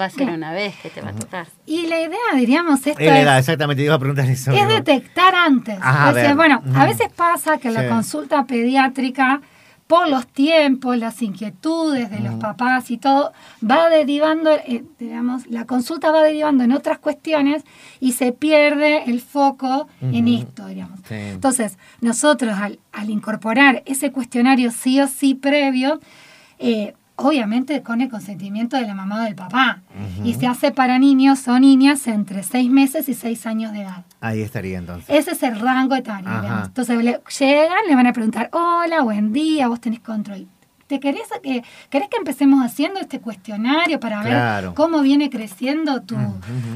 va 0.00 0.06
a 0.06 0.10
ser 0.10 0.28
una 0.30 0.52
vez 0.52 0.74
que 0.82 0.90
te 0.90 1.00
va 1.00 1.10
a 1.10 1.14
tocar. 1.14 1.46
Y 1.66 1.86
la 1.86 2.00
idea, 2.00 2.18
diríamos, 2.34 2.84
esto 2.86 3.00
Es 3.00 3.26
exactamente, 3.38 3.80
te 3.82 3.86
iba 3.86 3.94
a 3.94 3.98
preguntar 4.00 4.28
eso. 4.28 4.50
es 4.50 4.66
detectar 4.68 5.32
antes. 5.34 5.78
Ajá, 5.80 6.08
a 6.30 6.34
bueno, 6.34 6.60
a 6.74 6.84
veces 6.86 7.08
pasa 7.14 7.58
que 7.58 7.68
Sí. 7.68 7.74
la 7.74 7.88
consulta 7.88 8.44
pediátrica, 8.46 9.40
por 9.86 10.08
los 10.08 10.26
tiempos, 10.26 10.96
las 10.96 11.20
inquietudes 11.20 12.10
de 12.10 12.20
los 12.20 12.34
papás 12.36 12.90
y 12.90 12.96
todo, 12.96 13.32
va 13.62 13.90
derivando, 13.90 14.50
eh, 14.50 14.84
digamos, 14.98 15.46
la 15.48 15.66
consulta 15.66 16.10
va 16.10 16.22
derivando 16.22 16.64
en 16.64 16.72
otras 16.72 16.98
cuestiones 16.98 17.64
y 18.00 18.12
se 18.12 18.32
pierde 18.32 19.04
el 19.04 19.20
foco 19.20 19.86
en 20.00 20.28
esto, 20.28 20.66
digamos. 20.66 21.00
Sí. 21.06 21.14
Entonces, 21.14 21.78
nosotros 22.00 22.58
al, 22.58 22.78
al 22.92 23.10
incorporar 23.10 23.82
ese 23.84 24.10
cuestionario 24.10 24.70
sí 24.70 25.00
o 25.00 25.06
sí 25.06 25.34
previo, 25.34 26.00
eh, 26.58 26.94
obviamente 27.16 27.82
con 27.82 28.00
el 28.00 28.08
consentimiento 28.10 28.76
de 28.76 28.86
la 28.86 28.94
mamá 28.94 29.20
o 29.20 29.24
del 29.24 29.34
papá, 29.34 29.80
y 30.24 30.34
se 30.34 30.46
hace 30.46 30.72
para 30.72 30.98
niños 30.98 31.46
o 31.48 31.58
niñas 31.58 32.06
entre 32.06 32.42
6 32.42 32.70
meses 32.70 33.08
y 33.08 33.14
6 33.14 33.46
años 33.46 33.72
de 33.72 33.82
edad. 33.82 34.04
Ahí 34.20 34.40
estaría 34.42 34.78
entonces. 34.78 35.08
Ese 35.10 35.32
es 35.32 35.42
el 35.42 35.60
rango 35.60 35.94
etario. 35.94 36.28
Entonces 36.66 37.02
le- 37.04 37.20
llegan, 37.38 37.78
le 37.88 37.94
van 37.94 38.06
a 38.06 38.12
preguntar, 38.12 38.48
hola, 38.52 39.02
buen 39.02 39.32
día, 39.32 39.68
vos 39.68 39.80
tenés 39.80 40.00
control. 40.00 40.46
¿Te 40.86 41.00
querés, 41.00 41.22
que 41.42 41.62
querés 41.88 42.08
que 42.10 42.16
empecemos 42.18 42.62
haciendo 42.64 43.00
este 43.00 43.18
cuestionario 43.20 43.98
para 43.98 44.22
ver 44.22 44.74
cómo 44.74 45.00
viene 45.00 45.30
creciendo 45.30 46.02
tu, 46.02 46.16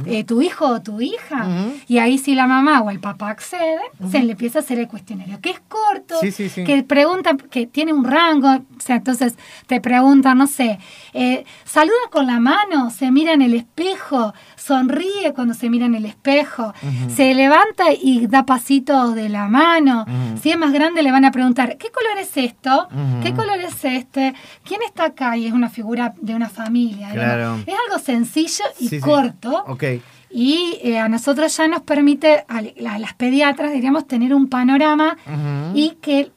eh, 0.07 0.25
tu 0.25 0.41
hijo 0.41 0.67
o 0.67 0.81
tu 0.83 1.01
hija? 1.01 1.47
Y 1.89 1.99
ahí 1.99 2.17
si 2.19 2.35
la 2.35 2.47
mamá 2.47 2.81
o 2.81 2.91
el 2.91 3.01
papá 3.01 3.31
accede, 3.31 3.79
se 4.11 4.23
le 4.23 4.33
empieza 4.33 4.61
a 4.61 4.63
hacer 4.63 4.79
el 4.79 4.89
cuestionario, 4.89 5.41
que 5.41 5.51
es 5.51 5.61
corto, 5.69 6.15
Sí, 6.21 6.31
sí, 6.33 6.49
sí. 6.49 6.65
que 6.65 6.83
pregunta, 6.83 7.37
que 7.51 7.67
tiene 7.67 7.93
un 7.93 8.05
rango, 8.05 8.49
o 8.51 8.81
sea, 8.81 8.97
entonces 8.97 9.35
te 9.67 9.81
preguntan, 9.81 10.39
no 10.39 10.47
sé, 10.47 10.79
eh, 11.13 11.45
saluda 11.65 11.95
con 12.11 12.27
la 12.27 12.41
mano, 12.41 12.91
se 12.91 13.11
mira 13.11 13.33
en 13.35 13.43
el 13.43 13.55
espejo, 13.55 14.33
sonríe 14.57 15.33
cuando 15.35 15.55
se 15.55 15.69
mira 15.71 15.87
en 15.87 15.95
el 15.95 16.05
espejo, 16.07 16.73
se 17.15 17.35
levanta 17.35 17.93
y 17.93 18.27
da 18.27 18.47
pasitos 18.47 19.15
de 19.15 19.29
la 19.29 19.49
mano. 19.49 20.07
Si 20.41 20.51
es 20.51 20.59
más 20.59 20.73
grande 20.73 21.03
le 21.03 21.13
van 21.13 21.25
a 21.25 21.31
preguntar, 21.31 21.77
¿qué 21.77 21.91
color 21.91 22.19
es 22.19 22.37
esto? 22.37 22.89
¿Qué 23.23 23.35
color 23.35 23.59
es 23.61 23.85
este? 23.99 24.35
¿Quién 24.65 24.81
está 24.87 25.05
acá? 25.07 25.37
Y 25.37 25.47
es 25.47 25.53
una 25.53 25.69
figura 25.69 26.15
de 26.21 26.35
una 26.35 26.49
familia. 26.49 27.11
Claro. 27.11 27.57
Es 27.67 27.75
algo 27.87 28.03
sencillo 28.03 28.65
y 28.81 28.89
Sí, 28.89 28.97
sí. 28.97 29.01
corto. 29.01 29.65
Ok. 29.69 29.85
Y 30.31 30.79
eh, 30.83 30.99
a 30.99 31.09
nosotros 31.09 31.57
ya 31.57 31.69
nos 31.69 31.83
permite, 31.83 32.45
a, 32.49 32.61
la- 32.77 32.95
a 32.95 32.99
las 32.99 33.15
pediatras, 33.15 33.73
diríamos, 33.73 34.07
tener 34.07 34.35
un 34.35 34.49
panorama 34.49 35.17
y 35.75 35.97
que 36.03 36.31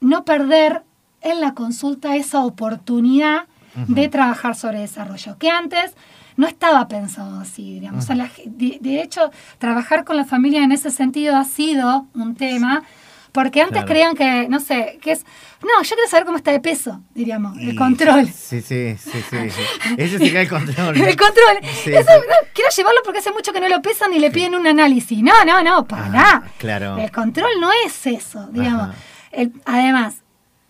no 0.00 0.24
perder 0.24 0.82
en 1.22 1.40
la 1.40 1.54
consulta 1.54 2.16
esa 2.16 2.44
oportunidad 2.44 3.44
de 3.86 4.08
trabajar 4.08 4.56
sobre 4.56 4.80
desarrollo. 4.80 5.38
Que 5.38 5.48
antes 5.50 5.94
no 6.36 6.46
estaba 6.46 6.86
pensado 6.88 7.38
así, 7.40 7.74
diríamos. 7.74 8.04
O 8.04 8.06
sea, 8.06 8.16
la 8.16 8.30
de, 8.44 8.78
de 8.80 9.02
hecho, 9.02 9.30
trabajar 9.58 10.04
con 10.04 10.16
la 10.16 10.24
familia 10.24 10.62
en 10.64 10.72
ese 10.72 10.90
sentido 10.90 11.36
ha 11.36 11.44
sido 11.44 12.06
un 12.14 12.34
tema, 12.34 12.82
porque 13.32 13.60
antes 13.60 13.72
Claro. 13.84 13.86
creían 13.88 14.14
que, 14.16 14.48
no 14.48 14.60
sé, 14.60 14.98
que 15.02 15.12
es, 15.12 15.24
no, 15.62 15.82
yo 15.82 15.94
quiero 15.94 16.08
saber 16.10 16.24
cómo 16.26 16.36
está 16.38 16.50
de 16.52 16.60
peso, 16.60 17.00
diríamos, 17.14 17.56
el 17.58 17.76
control. 17.76 18.26
Sí, 18.26 18.60
sí, 18.62 18.96
sí, 18.96 19.10
sí. 19.30 19.50
sí. 19.50 19.94
Ese 19.98 20.18
sería 20.18 20.42
el 20.42 20.48
control. 20.48 20.98
¿no? 20.98 21.04
El 21.06 21.16
control. 21.16 21.58
Sí, 21.84 21.92
Eso, 21.92 22.08
sí. 22.12 22.26
no, 22.28 22.34
quiero 22.54 22.70
llevarlo 22.76 23.00
porque 23.04 23.18
hace 23.20 23.30
mucho 23.32 23.52
que 23.52 23.60
no 23.60 23.68
lo 23.68 23.80
pesan 23.82 24.12
y 24.14 24.18
le 24.18 24.30
piden 24.30 24.54
un 24.54 24.66
análisis. 24.66 25.22
No, 25.22 25.44
no, 25.44 25.62
no, 25.62 25.86
pará. 25.86 26.10
Ah, 26.14 26.42
claro. 26.58 26.98
El 26.98 27.10
control 27.10 27.50
no 27.60 27.70
es 27.86 28.06
eso, 28.06 28.48
digamos. 28.52 28.94
El- 29.32 29.52
además, 29.64 30.16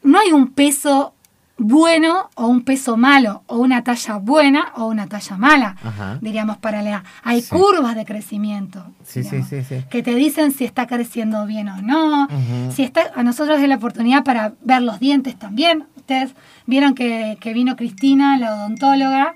no 0.02 0.18
hay 0.18 0.32
un 0.32 0.52
peso 0.52 1.14
bueno 1.62 2.30
o 2.36 2.46
un 2.46 2.62
peso 2.62 2.96
malo, 2.96 3.42
o 3.46 3.58
una 3.58 3.84
talla 3.84 4.16
buena 4.16 4.72
o 4.76 4.86
una 4.86 5.06
talla 5.06 5.36
mala, 5.36 5.76
Ajá. 5.84 6.18
diríamos, 6.22 6.56
para 6.56 6.82
la 6.82 6.90
edad. 6.90 7.02
Hay 7.22 7.42
Sí. 7.42 7.50
curvas 7.50 7.94
de 7.94 8.04
crecimiento. 8.06 8.84
Sí, 9.04 9.22
sí, 9.22 9.30
digamos, 9.30 9.48
sí, 9.48 9.62
sí. 9.64 9.84
Que 9.90 10.02
te 10.02 10.14
dicen 10.14 10.52
si 10.52 10.64
está 10.64 10.86
creciendo 10.86 11.44
bien 11.46 11.68
o 11.68 11.82
no. 11.82 12.28
Si 12.74 12.82
está, 12.82 13.02
a 13.14 13.22
nosotros 13.22 13.60
es 13.60 13.68
la 13.68 13.76
oportunidad 13.76 14.24
para 14.24 14.54
ver 14.62 14.80
los 14.82 14.98
dientes 15.00 15.38
también. 15.38 15.84
Ustedes 15.96 16.34
vieron 16.66 16.94
que, 16.94 17.36
que 17.40 17.52
vino 17.52 17.76
Cristina, 17.76 18.36
la 18.38 18.54
odontóloga, 18.54 19.34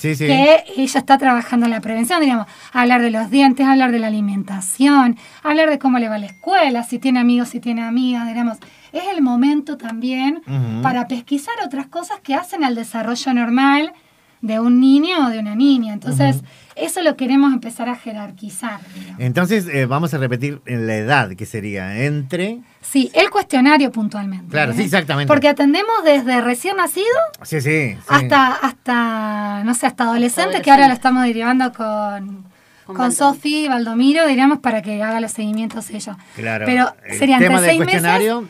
que 0.00 0.64
ella 0.76 0.98
está 0.98 1.18
trabajando 1.18 1.66
en 1.66 1.70
la 1.72 1.80
prevención, 1.80 2.20
digamos, 2.20 2.46
hablar 2.72 3.00
de 3.02 3.10
los 3.10 3.30
dientes, 3.30 3.66
hablar 3.66 3.92
de 3.92 3.98
la 4.00 4.08
alimentación, 4.08 5.16
hablar 5.42 5.70
de 5.70 5.78
cómo 5.78 5.98
le 5.98 6.08
va 6.08 6.16
a 6.16 6.18
la 6.18 6.26
escuela, 6.26 6.82
si 6.82 6.98
tiene 6.98 7.20
amigos, 7.20 7.48
si 7.50 7.60
tiene 7.60 7.82
amigas, 7.84 8.26
digamos. 8.26 8.58
Es 8.94 9.02
el 9.14 9.22
momento 9.22 9.76
también 9.76 10.40
para 10.82 11.08
pesquisar 11.08 11.54
otras 11.64 11.86
cosas 11.88 12.20
que 12.22 12.34
hacen 12.34 12.62
al 12.64 12.74
desarrollo 12.74 13.34
normal 13.34 13.92
de 14.40 14.60
un 14.60 14.78
niño 14.78 15.26
o 15.26 15.30
de 15.30 15.38
una 15.38 15.54
niña. 15.54 15.94
Entonces, 15.94 16.42
eso 16.76 17.02
lo 17.02 17.16
queremos 17.16 17.52
empezar 17.52 17.88
a 17.88 17.96
jerarquizar. 17.96 18.78
digamos. 18.94 19.20
Entonces, 19.20 19.66
eh, 19.72 19.86
vamos 19.86 20.12
a 20.12 20.18
repetir 20.18 20.60
en 20.66 20.86
la 20.86 20.96
edad 20.96 21.30
que 21.34 21.46
sería 21.46 22.04
entre. 22.04 22.60
Sí, 22.82 23.10
el 23.14 23.30
cuestionario 23.30 23.90
puntualmente. 23.90 24.48
Claro, 24.50 24.72
¿eh? 24.72 24.76
sí, 24.76 24.82
exactamente. 24.82 25.28
Porque 25.32 25.48
atendemos 25.48 26.04
desde 26.04 26.40
recién 26.42 26.76
nacido 26.76 27.06
Sí, 27.42 27.60
sí. 27.62 27.94
sí. 27.94 27.98
hasta, 28.06 28.52
hasta, 28.54 29.64
no 29.64 29.74
sé, 29.74 29.86
hasta 29.86 30.04
adolescente, 30.04 30.60
que 30.62 30.70
ahora 30.70 30.88
lo 30.88 30.94
estamos 30.94 31.22
derivando 31.24 31.72
con, 31.72 32.44
Con 32.84 32.96
con. 32.96 33.12
Sofi 33.12 33.64
y 33.64 33.68
Valdomiro, 33.68 34.26
diríamos, 34.26 34.58
para 34.58 34.82
que 34.82 35.02
haga 35.02 35.20
los 35.20 35.32
seguimientos 35.32 35.90
ella. 35.90 36.16
Claro. 36.36 36.66
Pero 36.66 36.94
serían 37.18 37.40
del 37.40 37.58
seis 37.60 37.78
meses, 37.80 38.02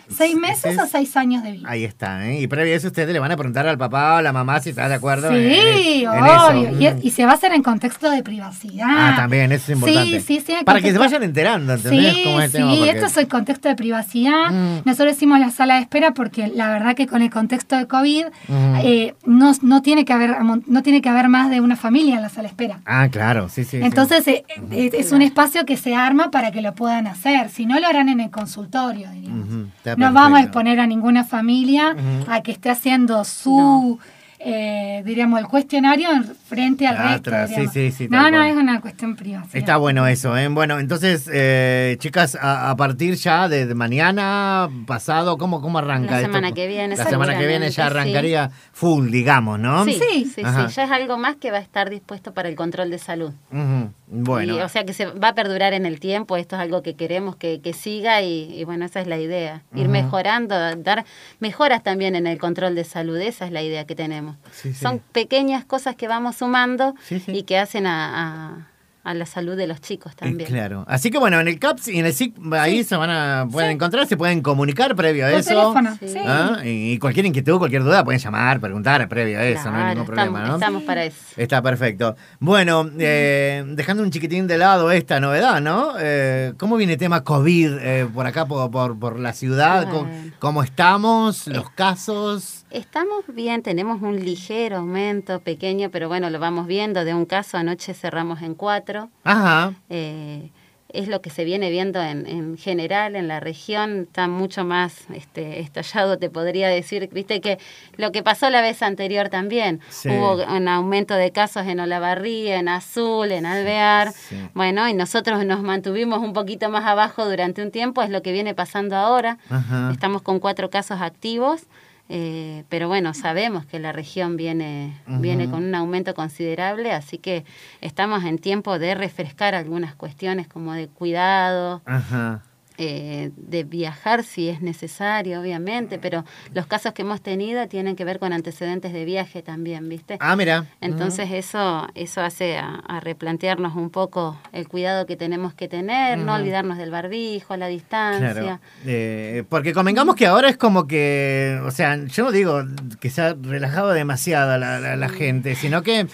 seis 0.09 0.37
meses 0.37 0.65
ese 0.73 0.81
o 0.83 0.87
seis 0.87 1.17
años 1.17 1.43
de 1.43 1.53
vida. 1.53 1.69
Ahí 1.69 1.85
está, 1.85 2.27
¿eh? 2.29 2.41
Y 2.41 2.47
previo 2.47 2.73
a 2.75 2.77
eso, 2.77 2.89
ustedes 2.89 3.13
le 3.13 3.19
van 3.19 3.31
a 3.33 3.37
preguntar 3.37 3.67
al 3.67 3.79
papá 3.79 4.15
o 4.15 4.17
a 4.17 4.23
la 4.23 4.33
mamá 4.33 4.61
si 4.61 4.71
está 4.71 4.89
de 4.89 4.95
acuerdo. 4.95 5.31
Sí, 5.31 6.03
en 6.05 6.09
obvio. 6.09 6.89
eso. 6.89 6.99
Y, 7.03 7.11
se 7.11 7.25
va 7.25 7.33
a 7.33 7.35
hacer 7.35 7.53
en 7.53 7.63
contexto 7.63 8.11
de 8.11 8.23
privacidad. 8.23 8.87
Ah, 8.89 9.13
también, 9.17 9.53
eso 9.53 9.73
es 9.73 9.79
importante. 9.79 10.21
Sí, 10.21 10.41
sí, 10.41 10.45
sí. 10.47 10.65
Para 10.65 10.81
que 10.81 10.91
se 10.93 10.99
vayan 10.99 11.23
enterando, 11.23 11.75
¿entendés? 11.75 12.15
Sí, 12.15 12.23
cómo 12.25 12.41
es 12.41 12.45
el 12.47 12.51
sí, 12.51 12.57
tema, 12.59 12.71
porque- 12.77 12.91
esto 12.91 13.07
es 13.07 13.17
el 13.17 13.29
contexto 13.29 13.69
de 13.69 13.75
privacidad. 13.77 14.51
Mm. 14.51 14.83
Nosotros 14.85 15.15
hicimos 15.15 15.39
la 15.39 15.51
sala 15.51 15.77
de 15.77 15.83
espera 15.83 16.13
porque 16.13 16.49
la 16.49 16.69
verdad 16.71 16.95
que 16.97 17.07
con 17.07 17.23
el 17.23 17.31
contexto 17.31 17.77
de 17.77 17.87
COVID 17.87 18.25
Mm. 18.49 18.75
eh, 18.83 19.15
no, 19.27 19.53
no, 19.63 19.83
tiene 19.83 20.05
que 20.05 20.13
haber, 20.13 20.37
no 20.43 20.83
tiene 20.83 21.01
que 21.03 21.09
haber 21.09 21.29
más 21.29 21.51
de 21.51 21.61
una 21.61 21.77
familia 21.77 22.17
en 22.17 22.23
la 22.23 22.29
sala 22.29 22.43
de 22.43 22.49
espera. 22.49 22.81
Ah, 22.85 23.09
claro, 23.11 23.49
sí, 23.49 23.65
sí. 23.65 23.79
sí. 23.79 23.83
Entonces 24.27 24.45
eh, 24.73 24.87
eh, 24.87 24.91
es 24.99 25.13
un 25.13 25.23
espacio 25.23 25.65
que 25.65 25.77
se 25.77 25.95
arma 25.95 26.31
para 26.31 26.51
que 26.51 26.63
lo 26.63 26.75
puedan 26.75 27.07
hacer. 27.07 27.49
Si 27.51 27.67
no, 27.67 27.79
lo 27.81 27.87
harán 27.87 28.09
en 28.09 28.21
el 28.21 28.31
consultorio. 28.31 29.11
diríamos. 29.11 29.49
No 29.97 30.13
vamos 30.13 30.39
a 30.39 30.43
exponer 30.43 30.81
a 30.81 30.87
ninguna 30.87 31.25
familia 31.25 31.95
a 32.29 32.43
que 32.43 32.53
esté 32.53 32.71
haciendo 32.71 33.25
su, 33.25 33.99
eh, 34.39 35.03
diríamos, 35.07 35.41
el 35.41 35.47
cuestionario 35.47 36.11
en 36.13 36.25
frente 36.25 36.87
al 36.87 36.99
resto. 36.99 37.31
sí, 37.49 37.67
sí, 37.73 37.91
sí, 37.93 38.09
no, 38.11 38.23
no, 38.31 38.37
cual. 38.39 38.47
es 38.51 38.57
una 38.57 38.81
cuestión 38.81 39.17
privada. 39.17 39.47
Está 39.55 39.79
bueno 39.79 40.07
eso, 40.07 40.37
¿eh? 40.37 40.49
Bueno, 40.49 40.79
entonces, 40.79 41.29
eh, 41.33 41.97
chicas, 41.99 42.37
a, 42.41 42.69
a 42.71 42.77
partir 42.77 43.15
ya 43.15 43.49
de, 43.49 43.65
de 43.67 43.75
mañana, 43.75 44.69
pasado, 44.87 45.39
¿cómo, 45.39 45.61
cómo 45.63 45.79
arranca 45.79 46.11
La 46.13 46.17
esto? 46.21 46.29
semana 46.33 46.53
que 46.53 46.67
viene, 46.67 46.95
La 46.97 47.05
semana 47.07 47.39
que 47.39 47.47
viene 47.47 47.71
ya 47.71 47.87
arrancaría 47.87 48.51
full, 48.73 49.11
digamos, 49.11 49.59
¿no? 49.59 49.85
Sí, 49.87 49.99
Sí. 49.99 50.31
sí, 50.35 50.43
ya 50.43 50.85
es 50.85 50.91
algo 50.91 51.17
más 51.17 51.37
que 51.37 51.51
va 51.51 51.59
a 51.59 51.63
estar 51.63 51.89
dispuesto 51.89 52.35
para 52.35 52.49
el 52.51 52.55
control 52.55 52.91
de 52.91 52.99
salud. 52.99 53.33
Ujú, 53.51 53.91
Bueno. 54.07 54.57
Y, 54.57 54.61
o 54.61 54.69
sea 54.69 54.85
que 54.85 54.93
se 54.93 55.07
va 55.07 55.29
a 55.29 55.35
perdurar 55.35 55.73
en 55.73 55.87
el 55.87 55.99
tiempo, 55.99 56.37
esto 56.37 56.57
es 56.57 56.63
algo 56.63 56.83
que 56.83 56.95
queremos 56.95 57.37
que, 57.37 57.61
que 57.61 57.73
siga 57.73 58.21
y, 58.23 58.53
y 58.55 58.65
bueno, 58.65 58.85
esa 58.85 59.01
es 59.01 59.07
la 59.07 59.19
idea, 59.19 59.63
ir 59.75 59.89
mejorando, 59.89 60.55
dar 60.77 61.05
mejoras 61.41 61.83
también 61.83 62.15
en 62.15 62.27
el 62.27 62.39
control 62.39 62.75
de 62.75 62.85
salud, 62.85 63.17
esa 63.19 63.47
es 63.47 63.53
la 63.53 63.63
idea 63.63 63.87
que 63.87 63.95
tenemos. 63.95 64.37
Sí, 64.53 64.73
sí. 64.73 64.81
Son 64.81 65.01
pequeñas 65.13 65.65
cosas 65.65 65.97
que 65.97 66.07
vamos 66.07 66.37
sumando 66.37 66.95
sí. 67.03 67.23
y 67.29 67.45
que 67.45 67.59
hacen 67.59 67.87
a, 67.87 68.57
a- 68.57 68.69
a 69.05 69.15
la 69.15 69.27
salud 69.27 69.57
de 69.57 69.67
los 69.67 69.81
chicos 69.81 70.13
Eh, 70.13 70.17
también. 70.19 70.49
claro. 70.51 70.85
Así 70.89 71.11
que 71.11 71.19
bueno, 71.19 71.39
en 71.39 71.47
el 71.47 71.59
CAPS 71.59 71.89
y 71.89 71.99
en 71.99 72.07
el 72.07 72.13
SIC 72.15 72.35
ahí 72.55 72.83
se 72.85 72.97
van 72.97 73.11
a 73.11 73.47
pueden 73.51 73.71
Sí. 73.71 73.75
encontrar, 73.75 74.07
se 74.07 74.17
pueden 74.17 74.41
comunicar 74.41 74.97
previo 74.97 75.27
a 75.27 75.31
Por 75.31 75.41
eso. 75.41 75.49
teléfono, 75.51 75.97
Sí. 76.01 76.09
sí. 76.09 76.19
¿Ah? 76.27 76.59
Y 76.65 76.99
cualquier 76.99 77.27
inquietud, 77.27 77.59
cualquier 77.59 77.85
duda 77.85 78.03
pueden 78.03 78.19
llamar, 78.21 78.61
preguntar 78.61 79.07
previo 79.09 79.39
a 79.39 79.45
eso, 79.45 79.71
no 79.71 79.77
hay 79.77 79.91
ningún 79.91 80.07
problema, 80.07 80.39
estamos, 80.39 80.49
¿no? 80.49 80.55
estamos 80.57 80.83
para 80.85 81.05
eso. 81.05 81.19
Está 81.37 81.61
perfecto. 81.63 82.17
Bueno, 82.41 82.91
eh, 82.99 83.63
dejando 83.69 84.03
un 84.03 84.11
chiquitín 84.11 84.47
de 84.47 84.59
lado 84.59 84.91
esta 84.91 85.21
novedad, 85.21 85.61
¿no? 85.61 85.93
Eh, 86.01 86.55
¿Cómo 86.57 86.77
viene 86.77 86.95
el 86.95 86.99
tema 86.99 87.23
COVID 87.25 87.77
eh, 87.81 88.09
por 88.13 88.27
acá, 88.27 88.47
por, 88.47 88.71
por, 88.71 88.99
por 88.99 89.21
la 89.21 89.33
ciudad? 89.35 89.85
¿Cómo, 89.91 90.05
Bueno. 90.05 90.33
cómo 90.39 90.63
estamos? 90.63 91.47
¿Los 91.47 91.69
casos? 91.71 92.64
Estamos 92.79 93.23
bien, 93.29 93.63
tenemos 93.63 94.03
un 94.03 94.19
ligero 94.25 94.79
aumento 94.79 95.39
pequeño, 95.39 95.91
pero 95.93 96.09
bueno, 96.09 96.29
lo 96.29 96.41
vamos 96.41 96.67
viendo. 96.67 97.05
De 97.05 97.15
un 97.15 97.25
caso 97.25 97.57
anoche 97.57 97.95
cerramos 97.95 98.43
en 98.43 98.57
cuatro. 98.57 99.11
Ajá. 99.23 99.75
Eh, 99.91 100.51
es 100.89 101.07
lo 101.07 101.21
que 101.23 101.31
se 101.31 101.45
viene 101.45 101.71
viendo 101.71 102.03
en, 102.03 102.27
en 102.27 102.57
general 102.59 103.15
en 103.15 103.29
la 103.29 103.39
región, 103.39 104.03
está 104.09 104.27
mucho 104.27 104.65
más 104.65 105.07
este, 105.15 105.61
estallado, 105.61 106.19
te 106.19 106.31
podría 106.31 106.69
decir, 106.69 107.09
viste 107.13 107.41
que 107.41 107.59
lo 107.97 108.11
que 108.11 108.25
pasó 108.25 108.51
la 108.51 108.61
vez 108.61 108.83
anterior 108.83 109.29
también, 109.29 109.81
Sí. 109.89 110.09
hubo 110.09 110.35
un 110.45 110.67
aumento 110.69 111.15
de 111.15 111.31
casos 111.33 111.67
en 111.69 111.79
Olavarría, 111.81 112.59
en 112.61 112.69
Azul, 112.69 113.31
en 113.33 113.45
Alvear, 113.47 114.13
sí. 114.13 114.37
bueno, 114.55 114.89
y 114.89 114.95
nosotros 114.95 115.45
nos 115.45 115.63
mantuvimos 115.63 116.19
un 116.21 116.33
poquito 116.33 116.71
más 116.71 116.85
abajo 116.85 117.25
durante 117.29 117.63
un 117.63 117.71
tiempo, 117.73 118.03
es 118.03 118.11
lo 118.11 118.23
que 118.23 118.31
viene 118.33 118.55
pasando 118.55 118.95
ahora, 118.97 119.39
Ajá. 119.51 119.91
estamos 119.93 120.23
con 120.23 120.39
cuatro 120.41 120.71
casos 120.71 121.01
activos. 121.01 121.63
Eh, 122.09 122.65
pero 122.69 122.89
bueno, 122.89 123.15
sabemos 123.15 123.65
que 123.65 123.79
la 123.79 123.93
región 123.93 124.37
viene, 124.37 125.01
viene 125.07 125.49
con 125.49 125.65
un 125.65 125.75
aumento 125.75 126.15
considerable, 126.15 126.93
así 126.93 127.19
que 127.19 127.45
estamos 127.81 128.25
en 128.25 128.39
tiempo 128.39 128.79
de 128.79 128.95
refrescar 128.95 129.55
algunas 129.55 129.95
cuestiones 129.95 130.47
como 130.47 130.75
de 130.75 130.89
cuidado, 130.89 131.83
Ajá. 131.87 132.43
Eh, 132.79 133.31
de 133.37 133.65
viajar 133.65 134.25
si 134.25 134.49
es 134.49 134.61
necesario, 134.61 135.41
obviamente, 135.41 135.99
pero 135.99 136.25
los 136.53 136.67
casos 136.67 136.93
que 136.93 137.03
hemos 137.03 137.21
tenido 137.23 137.67
tienen 137.69 137.95
que 137.97 138.05
ver 138.05 138.19
con 138.19 138.33
antecedentes 138.33 138.93
de 138.93 139.05
viaje 139.05 139.43
también, 139.43 139.89
¿viste? 139.89 140.17
Ah, 140.21 140.35
mira. 140.37 140.67
Entonces 140.81 141.31
eso, 141.31 141.87
eso 141.95 142.21
hace 142.21 142.59
a, 142.59 142.77
a 142.87 143.01
replantearnos 143.01 143.77
un 143.77 143.91
poco 143.91 144.37
el 144.53 144.69
cuidado 144.69 145.07
que 145.07 145.17
tenemos 145.17 145.55
que 145.55 145.69
tener, 145.69 146.19
no 146.19 146.35
olvidarnos 146.35 146.79
del 146.79 146.91
barbijo, 146.91 147.57
la 147.57 147.69
distancia. 147.69 148.33
Claro. 148.33 148.61
Eh, 148.85 149.45
porque 149.49 149.73
convengamos 149.73 150.17
que 150.17 150.27
ahora 150.27 150.49
es 150.49 150.57
como 150.57 150.87
que, 150.87 151.61
o 151.65 151.71
sea, 151.71 151.97
yo 152.05 152.25
no 152.25 152.33
digo 152.33 152.63
que 153.01 153.11
se 153.11 153.23
ha 153.23 153.35
relajado 153.41 153.93
demasiado 153.93 154.59
la, 154.59 154.81
la- 154.81 154.97
la 154.97 155.09
gente, 155.09 155.55
sino 155.55 155.83
que, 155.83 156.07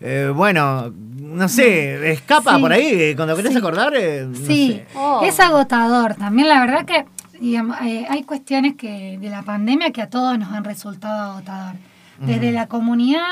eh, 0.00 0.32
bueno, 0.34 0.92
no 1.18 1.48
sé, 1.48 2.12
escapa 2.12 2.54
Sí. 2.56 2.60
por 2.60 2.72
ahí, 2.72 2.86
eh, 2.86 3.12
cuando 3.16 3.34
querés 3.36 3.52
Sí. 3.52 3.58
acordar, 3.58 3.92
eh, 3.96 4.26
no 4.28 4.36
Sí, 4.46 4.72
sé. 4.72 4.86
Oh. 4.98 5.22
es 5.24 5.38
agotador. 5.40 6.14
También 6.14 6.48
la 6.48 6.60
verdad 6.60 6.84
que 6.84 7.04
digamos, 7.38 7.76
eh, 7.82 8.06
hay 8.08 8.22
cuestiones 8.22 8.76
que 8.76 9.18
de 9.20 9.28
la 9.28 9.42
pandemia 9.42 9.90
que 9.90 10.00
a 10.00 10.08
todos 10.08 10.38
nos 10.38 10.50
han 10.52 10.64
resultado 10.64 11.32
agotador. 11.32 11.74
Desde 12.18 12.50
la 12.52 12.66
comunidad, 12.66 13.22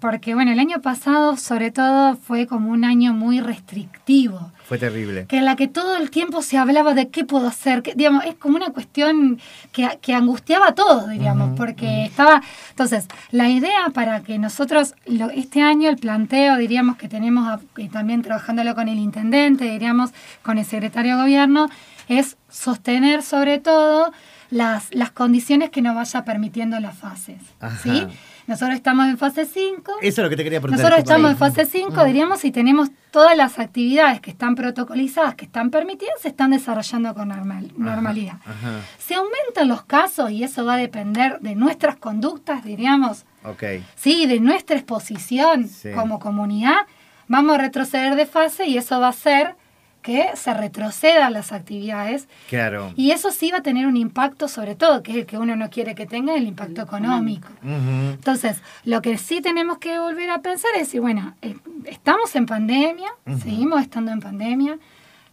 porque 0.00 0.34
bueno, 0.34 0.52
el 0.52 0.58
año 0.58 0.80
pasado 0.82 1.36
sobre 1.36 1.70
todo 1.70 2.16
fue 2.16 2.46
como 2.46 2.70
un 2.70 2.84
año 2.84 3.14
muy 3.14 3.40
restrictivo, 3.40 4.52
Fue 4.64 4.76
terrible. 4.78 5.26
que 5.26 5.38
en 5.38 5.44
la 5.46 5.56
que 5.56 5.68
todo 5.68 5.96
el 5.96 6.10
tiempo 6.10 6.42
se 6.42 6.58
hablaba 6.58 6.92
de 6.94 7.08
qué 7.08 7.24
puedo 7.24 7.46
hacer, 7.48 7.82
que, 7.82 7.94
digamos, 7.94 8.24
es 8.26 8.34
como 8.34 8.56
una 8.56 8.70
cuestión 8.70 9.40
que, 9.72 9.88
que 10.02 10.14
angustiaba 10.14 10.68
a 10.68 10.74
todos, 10.74 11.08
diríamos, 11.08 11.56
porque 11.56 12.04
estaba... 12.04 12.42
Entonces, 12.70 13.08
la 13.30 13.48
idea 13.48 13.88
para 13.94 14.20
que 14.20 14.38
nosotros, 14.38 14.94
lo- 15.06 15.30
este 15.30 15.62
año 15.62 15.88
el 15.88 15.96
planteo, 15.96 16.56
diríamos 16.56 16.96
que 16.96 17.08
tenemos, 17.08 17.48
a- 17.48 17.60
y 17.78 17.88
también 17.88 18.22
trabajándolo 18.22 18.74
con 18.74 18.88
el 18.88 18.98
intendente, 18.98 19.64
diríamos, 19.64 20.10
con 20.42 20.58
el 20.58 20.64
secretario 20.64 21.16
de 21.16 21.22
gobierno, 21.22 21.68
es 22.08 22.36
sostener 22.48 23.22
sobre 23.22 23.58
todo 23.60 24.12
las, 24.50 24.92
las 24.94 25.10
condiciones 25.10 25.70
que 25.70 25.82
nos 25.82 25.94
vaya 25.94 26.24
permitiendo 26.24 26.78
las 26.80 26.96
fases. 26.98 27.40
¿sí? 27.82 28.06
Nosotros 28.46 28.74
estamos 28.74 29.06
en 29.06 29.16
fase 29.16 29.44
5. 29.46 29.92
Eso 30.02 30.20
es 30.20 30.24
lo 30.24 30.28
que 30.28 30.36
te 30.36 30.42
quería 30.42 30.60
preguntar. 30.60 30.84
Nosotros 30.84 31.08
estamos 31.08 31.30
en 31.30 31.36
fase 31.36 31.66
5, 31.66 32.04
diríamos, 32.04 32.44
y 32.44 32.50
tenemos 32.50 32.88
todas 33.12 33.36
las 33.36 33.58
actividades 33.60 34.20
que 34.20 34.30
están 34.30 34.56
protocolizadas, 34.56 35.36
que 35.36 35.44
están 35.44 35.70
permitidas, 35.70 36.14
se 36.20 36.28
están 36.28 36.50
desarrollando 36.50 37.14
con 37.14 37.28
normal, 37.28 37.70
normalidad. 37.76 38.38
Ajá. 38.44 38.80
Se 38.98 39.14
aumentan 39.14 39.68
los 39.68 39.82
casos 39.84 40.30
y 40.32 40.42
eso 40.42 40.64
va 40.64 40.74
a 40.74 40.78
depender 40.78 41.38
de 41.40 41.54
nuestras 41.54 41.96
conductas, 41.96 42.64
diríamos, 42.64 43.24
Ok. 43.42 43.62
Sí, 43.96 44.26
de 44.26 44.38
nuestra 44.40 44.76
exposición 44.76 45.66
Sí. 45.68 45.92
como 45.94 46.18
comunidad, 46.18 46.86
vamos 47.26 47.54
a 47.54 47.58
retroceder 47.58 48.14
de 48.16 48.26
fase 48.26 48.66
y 48.66 48.76
eso 48.76 49.00
va 49.00 49.06
a 49.06 49.10
hacer 49.10 49.54
que 50.02 50.30
se 50.34 50.54
retrocedan 50.54 51.32
las 51.32 51.52
actividades 51.52 52.26
Claro. 52.48 52.92
y 52.96 53.10
eso 53.10 53.30
sí 53.30 53.50
va 53.50 53.58
a 53.58 53.62
tener 53.62 53.86
un 53.86 53.96
impacto 53.96 54.48
sobre 54.48 54.74
todo, 54.74 55.02
que 55.02 55.10
es 55.12 55.16
el 55.18 55.26
que 55.26 55.36
uno 55.38 55.56
no 55.56 55.68
quiere 55.70 55.94
que 55.94 56.06
tenga, 56.06 56.34
el 56.34 56.46
impacto 56.46 56.80
económico. 56.82 57.48
Entonces, 57.62 58.62
lo 58.84 59.02
que 59.02 59.18
sí 59.18 59.40
tenemos 59.40 59.78
que 59.78 59.98
volver 59.98 60.30
a 60.30 60.40
pensar 60.40 60.70
es 60.74 60.82
decir, 60.88 61.00
bueno, 61.00 61.34
eh, 61.42 61.56
estamos 61.84 62.34
en 62.36 62.46
pandemia, 62.46 63.10
seguimos 63.42 63.82
estando 63.82 64.10
en 64.12 64.20
pandemia, 64.20 64.78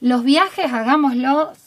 los 0.01 0.23
viajes 0.23 0.71
hagámoslos 0.73 1.57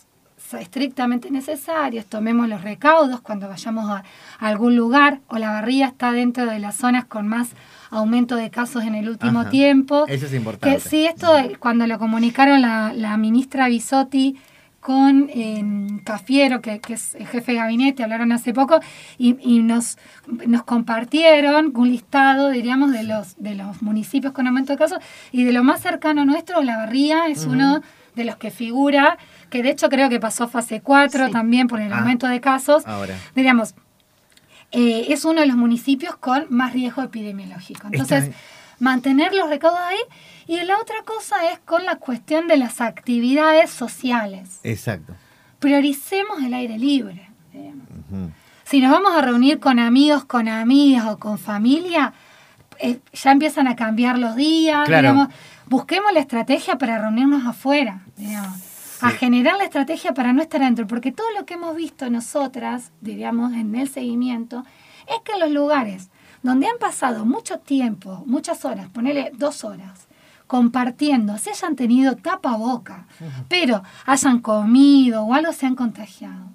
estrictamente 0.59 1.31
necesarios, 1.31 2.07
tomemos 2.07 2.49
los 2.49 2.63
recaudos 2.63 3.21
cuando 3.21 3.49
vayamos 3.49 3.89
a, 3.89 4.03
a 4.39 4.49
algún 4.49 4.75
lugar 4.75 5.21
o 5.29 5.39
la 5.39 5.51
barría 5.53 5.87
está 5.87 6.11
dentro 6.13 6.47
de 6.47 6.59
las 6.59 6.75
zonas 6.77 7.05
con 7.05 7.29
más 7.29 7.51
aumento 7.91 8.37
de 8.37 8.51
casos 8.51 8.85
en 8.85 8.95
el 8.95 9.09
último 9.09 9.41
Ajá. 9.41 9.51
tiempo. 9.51 10.05
Eso 10.09 10.27
es 10.27 10.35
importante. 10.35 10.77
Que 10.77 10.81
sí, 10.81 11.07
esto 11.07 11.33
cuando 11.59 11.87
lo 11.87 11.99
comunicaron 11.99 12.63
la, 12.63 12.93
la 12.95 13.17
ministra 13.17 13.69
Bisotti 13.69 14.37
con 14.81 15.29
eh, 15.35 15.63
Cafiero, 16.05 16.63
que, 16.63 16.81
que 16.81 16.95
es 16.95 17.15
el 17.15 17.27
jefe 17.27 17.53
de 17.53 17.59
gabinete, 17.59 18.03
hablaron 18.03 18.33
hace 18.33 18.55
poco, 18.55 18.81
y, 19.19 19.37
y 19.43 19.61
nos, 19.63 19.99
nos 20.47 20.63
compartieron 20.63 21.73
un 21.77 21.91
listado, 21.91 22.49
diríamos, 22.49 22.91
de 22.93 23.03
los, 23.03 23.37
de 23.37 23.55
los 23.57 23.83
municipios 23.83 24.33
con 24.33 24.47
aumento 24.47 24.73
de 24.73 24.79
casos, 24.79 24.99
y 25.33 25.45
de 25.45 25.53
lo 25.53 25.63
más 25.65 25.81
cercano 25.83 26.25
nuestro, 26.25 26.63
La 26.63 26.79
Barría 26.79 27.27
es 27.29 27.45
uno 27.45 27.83
de 28.15 28.25
los 28.25 28.37
que 28.37 28.51
figura, 28.51 29.19
que 29.51 29.63
de 29.63 29.69
hecho 29.71 29.89
creo 29.91 30.09
que 30.09 30.19
pasó 30.19 30.49
fase 30.49 30.81
4 30.81 31.27
Sí. 31.27 31.33
también 31.33 31.69
por 31.69 31.81
el 31.81 31.93
Ah. 31.93 31.99
aumento 31.99 32.27
de 32.27 32.41
casos. 32.41 32.87
Ahora. 32.87 33.15
Diríamos, 33.35 33.75
eh, 34.73 35.07
es 35.09 35.25
uno 35.25 35.41
de 35.41 35.47
los 35.47 35.57
municipios 35.57 36.17
con 36.17 36.47
más 36.49 36.73
riesgo 36.73 37.03
epidemiológico. 37.03 37.89
Entonces, 37.91 38.31
mantener 38.79 39.35
los 39.35 39.49
recaudos 39.49 39.81
ahí. 39.81 39.99
Y 40.47 40.61
la 40.65 40.79
otra 40.79 40.97
cosa 41.05 41.51
es 41.53 41.59
con 41.61 41.85
la 41.85 41.97
cuestión 41.97 42.49
de 42.49 42.57
las 42.57 42.81
actividades 42.81 43.71
sociales. 43.71 44.61
Exacto. 44.65 45.15
Prioricemos 45.59 46.43
el 46.43 46.55
aire 46.55 46.79
libre. 46.79 47.29
Si 48.65 48.81
nos 48.81 48.93
vamos 48.93 49.17
a 49.17 49.21
reunir 49.21 49.59
con 49.59 49.79
amigos, 49.79 50.25
con 50.25 50.49
amigas 50.49 51.07
o 51.07 51.19
con 51.19 51.39
familia, 51.39 52.13
eh, 52.79 53.01
ya 53.13 53.33
empiezan 53.33 53.67
a 53.67 53.77
cambiar 53.77 54.19
los 54.19 54.37
días. 54.37 54.87
Claro. 54.87 55.11
digamos. 55.11 55.35
busquemos 55.67 56.13
la 56.13 56.21
estrategia 56.21 56.79
para 56.79 56.99
reunirnos 56.99 57.47
afuera. 57.47 58.03
digamos. 58.17 58.70
A 59.03 59.11
generar 59.11 59.57
la 59.57 59.65
estrategia 59.65 60.15
para 60.15 60.33
no 60.33 60.43
estar 60.43 60.63
adentro. 60.63 60.87
Porque 60.87 61.13
todo 61.13 61.27
lo 61.37 61.47
que 61.47 61.55
hemos 61.55 61.77
visto 61.77 62.09
nosotras, 62.11 62.93
diríamos, 63.01 63.53
en 63.53 63.75
el 63.75 63.89
seguimiento, 63.89 64.65
es 65.07 65.21
que 65.25 65.33
en 65.33 65.41
los 65.41 65.51
lugares 65.51 66.11
donde 66.43 66.67
han 66.67 66.79
pasado 66.79 67.25
mucho 67.25 67.59
tiempo, 67.59 68.23
muchas 68.27 68.65
horas, 68.65 68.89
ponele 68.89 69.31
dos 69.37 69.65
horas, 69.65 70.07
compartiendo, 70.47 71.39
se 71.39 71.51
hayan 71.51 71.77
tenido 71.77 72.17
tapaboca, 72.17 73.07
pero 73.49 73.83
hayan 74.07 74.41
comido 74.41 75.23
o 75.23 75.35
algo 75.35 75.53
se 75.53 75.67
han 75.67 75.77
contagiado, 75.77 76.51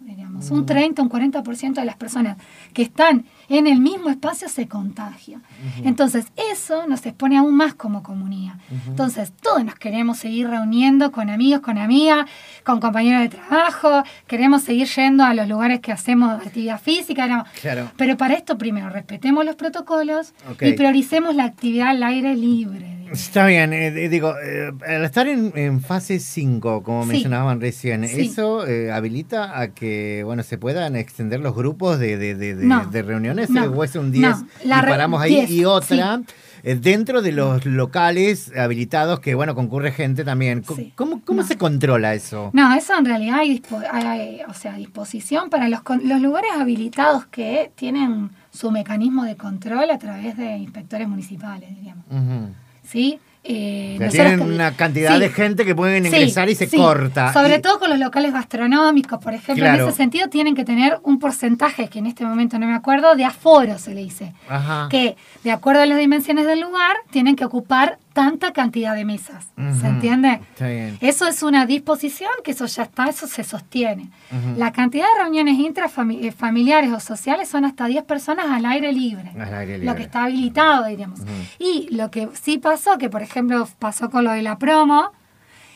Un 0.50 0.66
30, 0.66 1.02
un 1.02 1.10
40% 1.10 1.74
de 1.74 1.86
las 1.86 1.96
personas 1.96 2.38
que 2.74 2.82
están 2.82 3.26
en 3.50 3.68
el 3.68 3.80
mismo 3.80 4.10
espacio 4.10 4.50
se 4.50 4.68
contagia. 4.68 5.40
Entonces, 5.84 6.28
eso 6.52 6.88
nos 6.88 7.06
expone 7.06 7.38
aún 7.38 7.56
más 7.56 7.74
como 7.74 8.04
comunidad. 8.04 8.56
Entonces, 8.88 9.34
todos 9.42 9.64
nos 9.64 9.76
queremos 9.76 10.18
seguir 10.18 10.48
reuniendo 10.50 11.12
con 11.12 11.30
amigos, 11.30 11.62
con 11.62 11.78
amigas, 11.78 12.26
con 12.64 12.80
compañeros 12.80 13.22
de 13.22 13.30
trabajo, 13.30 14.04
queremos 14.28 14.64
seguir 14.64 14.88
yendo 14.88 15.24
a 15.24 15.34
los 15.34 15.48
lugares 15.48 15.80
que 15.80 15.92
hacemos 15.92 16.32
actividad 16.32 16.80
física, 16.80 17.28
no. 17.28 17.46
Claro. 17.62 17.92
pero 17.98 18.18
para 18.18 18.34
esto 18.34 18.58
primero 18.58 18.90
respetemos 18.90 19.46
los 19.46 19.56
protocolos 19.56 20.34
y 20.62 20.74
prioricemos 20.74 21.36
la 21.36 21.46
actividad 21.46 21.90
al 21.90 22.04
aire 22.04 22.36
libre. 22.36 22.96
Está 23.12 23.46
bien, 23.46 23.74
eh, 23.74 23.88
eh, 23.88 24.10
digo, 24.10 24.34
eh, 24.44 24.72
al 24.88 25.06
estar 25.06 25.28
en, 25.28 25.52
en 25.56 25.82
fase 25.82 26.20
5, 26.20 26.84
como 26.84 27.04
Sí. 27.04 27.10
mencionaban 27.10 27.62
recién, 27.62 28.08
Sí. 28.08 28.22
¿eso 28.22 28.66
eh, 28.68 28.92
habilita 28.92 29.60
a 29.60 29.70
que 29.74 30.24
bueno 30.26 30.44
se 30.44 30.58
puedan 30.58 30.96
extender 30.96 31.40
los 31.40 31.56
grupos 31.56 32.00
de, 32.00 32.18
de, 32.18 32.36
de, 32.36 32.56
de- 32.56 32.66
No. 32.66 32.86
de 32.86 33.02
reuniones? 33.02 33.50
No. 33.50 33.66
¿O 33.66 33.84
es 33.84 33.96
un 33.96 34.12
10 34.12 34.38
No. 34.40 34.48
Y 34.64 34.70
paramos 34.70 35.22
ahí? 35.22 35.36
10, 35.36 35.52
y 35.52 35.66
otra, 35.66 36.22
dentro 36.64 37.22
de 37.22 37.32
los 37.32 37.66
locales 37.66 38.52
habilitados 38.58 39.20
que, 39.20 39.36
bueno, 39.36 39.54
concurre 39.54 39.92
gente 39.92 40.24
también. 40.24 40.64
¿Cómo, 40.96 41.22
cómo 41.24 41.44
se 41.44 41.58
controla 41.58 42.16
eso? 42.16 42.50
No, 42.54 42.74
eso 42.76 42.98
en 42.98 43.06
realidad 43.06 43.40
hay, 43.40 43.62
hay, 43.92 44.40
o 44.48 44.54
sea, 44.56 44.74
disposición 44.76 45.50
para 45.52 45.70
los, 45.70 45.82
los 46.04 46.22
lugares 46.22 46.50
habilitados 46.60 47.26
que 47.28 47.72
tienen 47.76 48.32
su 48.52 48.72
mecanismo 48.72 49.26
de 49.26 49.36
control 49.36 49.92
a 49.92 50.00
través 50.00 50.38
de 50.38 50.58
inspectores 50.58 51.08
municipales, 51.08 51.70
diríamos. 51.76 52.06
Ujú. 52.10 52.50
¿Sí? 52.88 53.20
Eh, 53.48 54.00
tienen 54.10 54.42
una 54.42 54.72
cantidad 54.76 55.14
Sí. 55.14 55.20
de 55.20 55.30
gente 55.30 55.66
que 55.66 55.76
pueden 55.76 56.04
Sí, 56.06 56.08
ingresar 56.10 56.50
y 56.50 56.56
se 56.56 56.66
sí. 56.66 56.78
corta. 56.78 57.32
Sobre 57.32 57.58
Y- 57.58 57.62
todo 57.62 57.78
con 57.78 57.92
los 57.92 58.00
locales 58.00 58.34
gastronómicos, 58.34 59.20
por 59.20 59.34
ejemplo. 59.36 59.64
Claro. 59.66 59.84
En 59.84 59.90
ese 59.90 59.98
sentido 59.98 60.30
tienen 60.30 60.56
que 60.56 60.66
tener 60.66 60.98
un 61.04 61.20
porcentaje, 61.20 61.88
que 61.88 62.00
en 62.00 62.08
este 62.08 62.26
momento 62.26 62.58
no 62.58 62.66
me 62.66 62.74
acuerdo, 62.74 63.16
de 63.16 63.24
aforo, 63.24 63.78
se 63.78 63.94
le 63.94 64.02
dice. 64.02 64.34
Ajá. 64.50 64.88
Que 64.90 65.16
de 65.44 65.52
acuerdo 65.52 65.82
a 65.84 65.86
las 65.86 66.00
dimensiones 66.00 66.48
del 66.48 66.60
lugar, 66.62 66.96
tienen 67.12 67.36
que 67.36 67.46
ocupar 67.46 68.00
tanta 68.16 68.54
cantidad 68.54 68.96
de 68.96 69.04
mesas. 69.04 69.50
Ujú. 69.58 69.76
¿Se 69.82 69.88
entiende? 69.88 70.40
Está 70.54 70.68
bien. 70.70 70.98
Eso 71.02 71.28
es 71.28 71.44
una 71.44 71.66
disposición 71.66 72.32
que 72.46 72.52
eso 72.52 72.66
ya 72.66 72.84
está, 72.84 73.08
eso 73.08 73.28
se 73.28 73.44
sostiene. 73.44 74.10
La 74.58 74.72
cantidad 74.72 75.04
de 75.14 75.24
reuniones 75.24 75.60
intrafamiliares 75.60 76.92
o 76.94 77.00
sociales 77.02 77.50
son 77.50 77.66
hasta 77.66 77.88
10 77.88 78.06
personas 78.06 78.46
al 78.50 78.66
aire 78.66 78.94
libre. 78.94 79.32
Al 79.38 79.54
aire 79.54 79.80
Lo 79.80 79.96
que 79.96 80.04
está 80.04 80.24
habilitado, 80.24 80.86
diríamos. 80.86 81.20
Y 81.60 81.90
lo 81.94 82.10
que 82.10 82.30
sí 82.42 82.58
pasó, 82.58 82.98
que 82.98 83.10
por 83.10 83.22
ejemplo 83.22 83.68
pasó 83.80 84.10
con 84.10 84.24
lo 84.24 84.32
de 84.32 84.42
la 84.44 84.58
promo, 84.58 85.12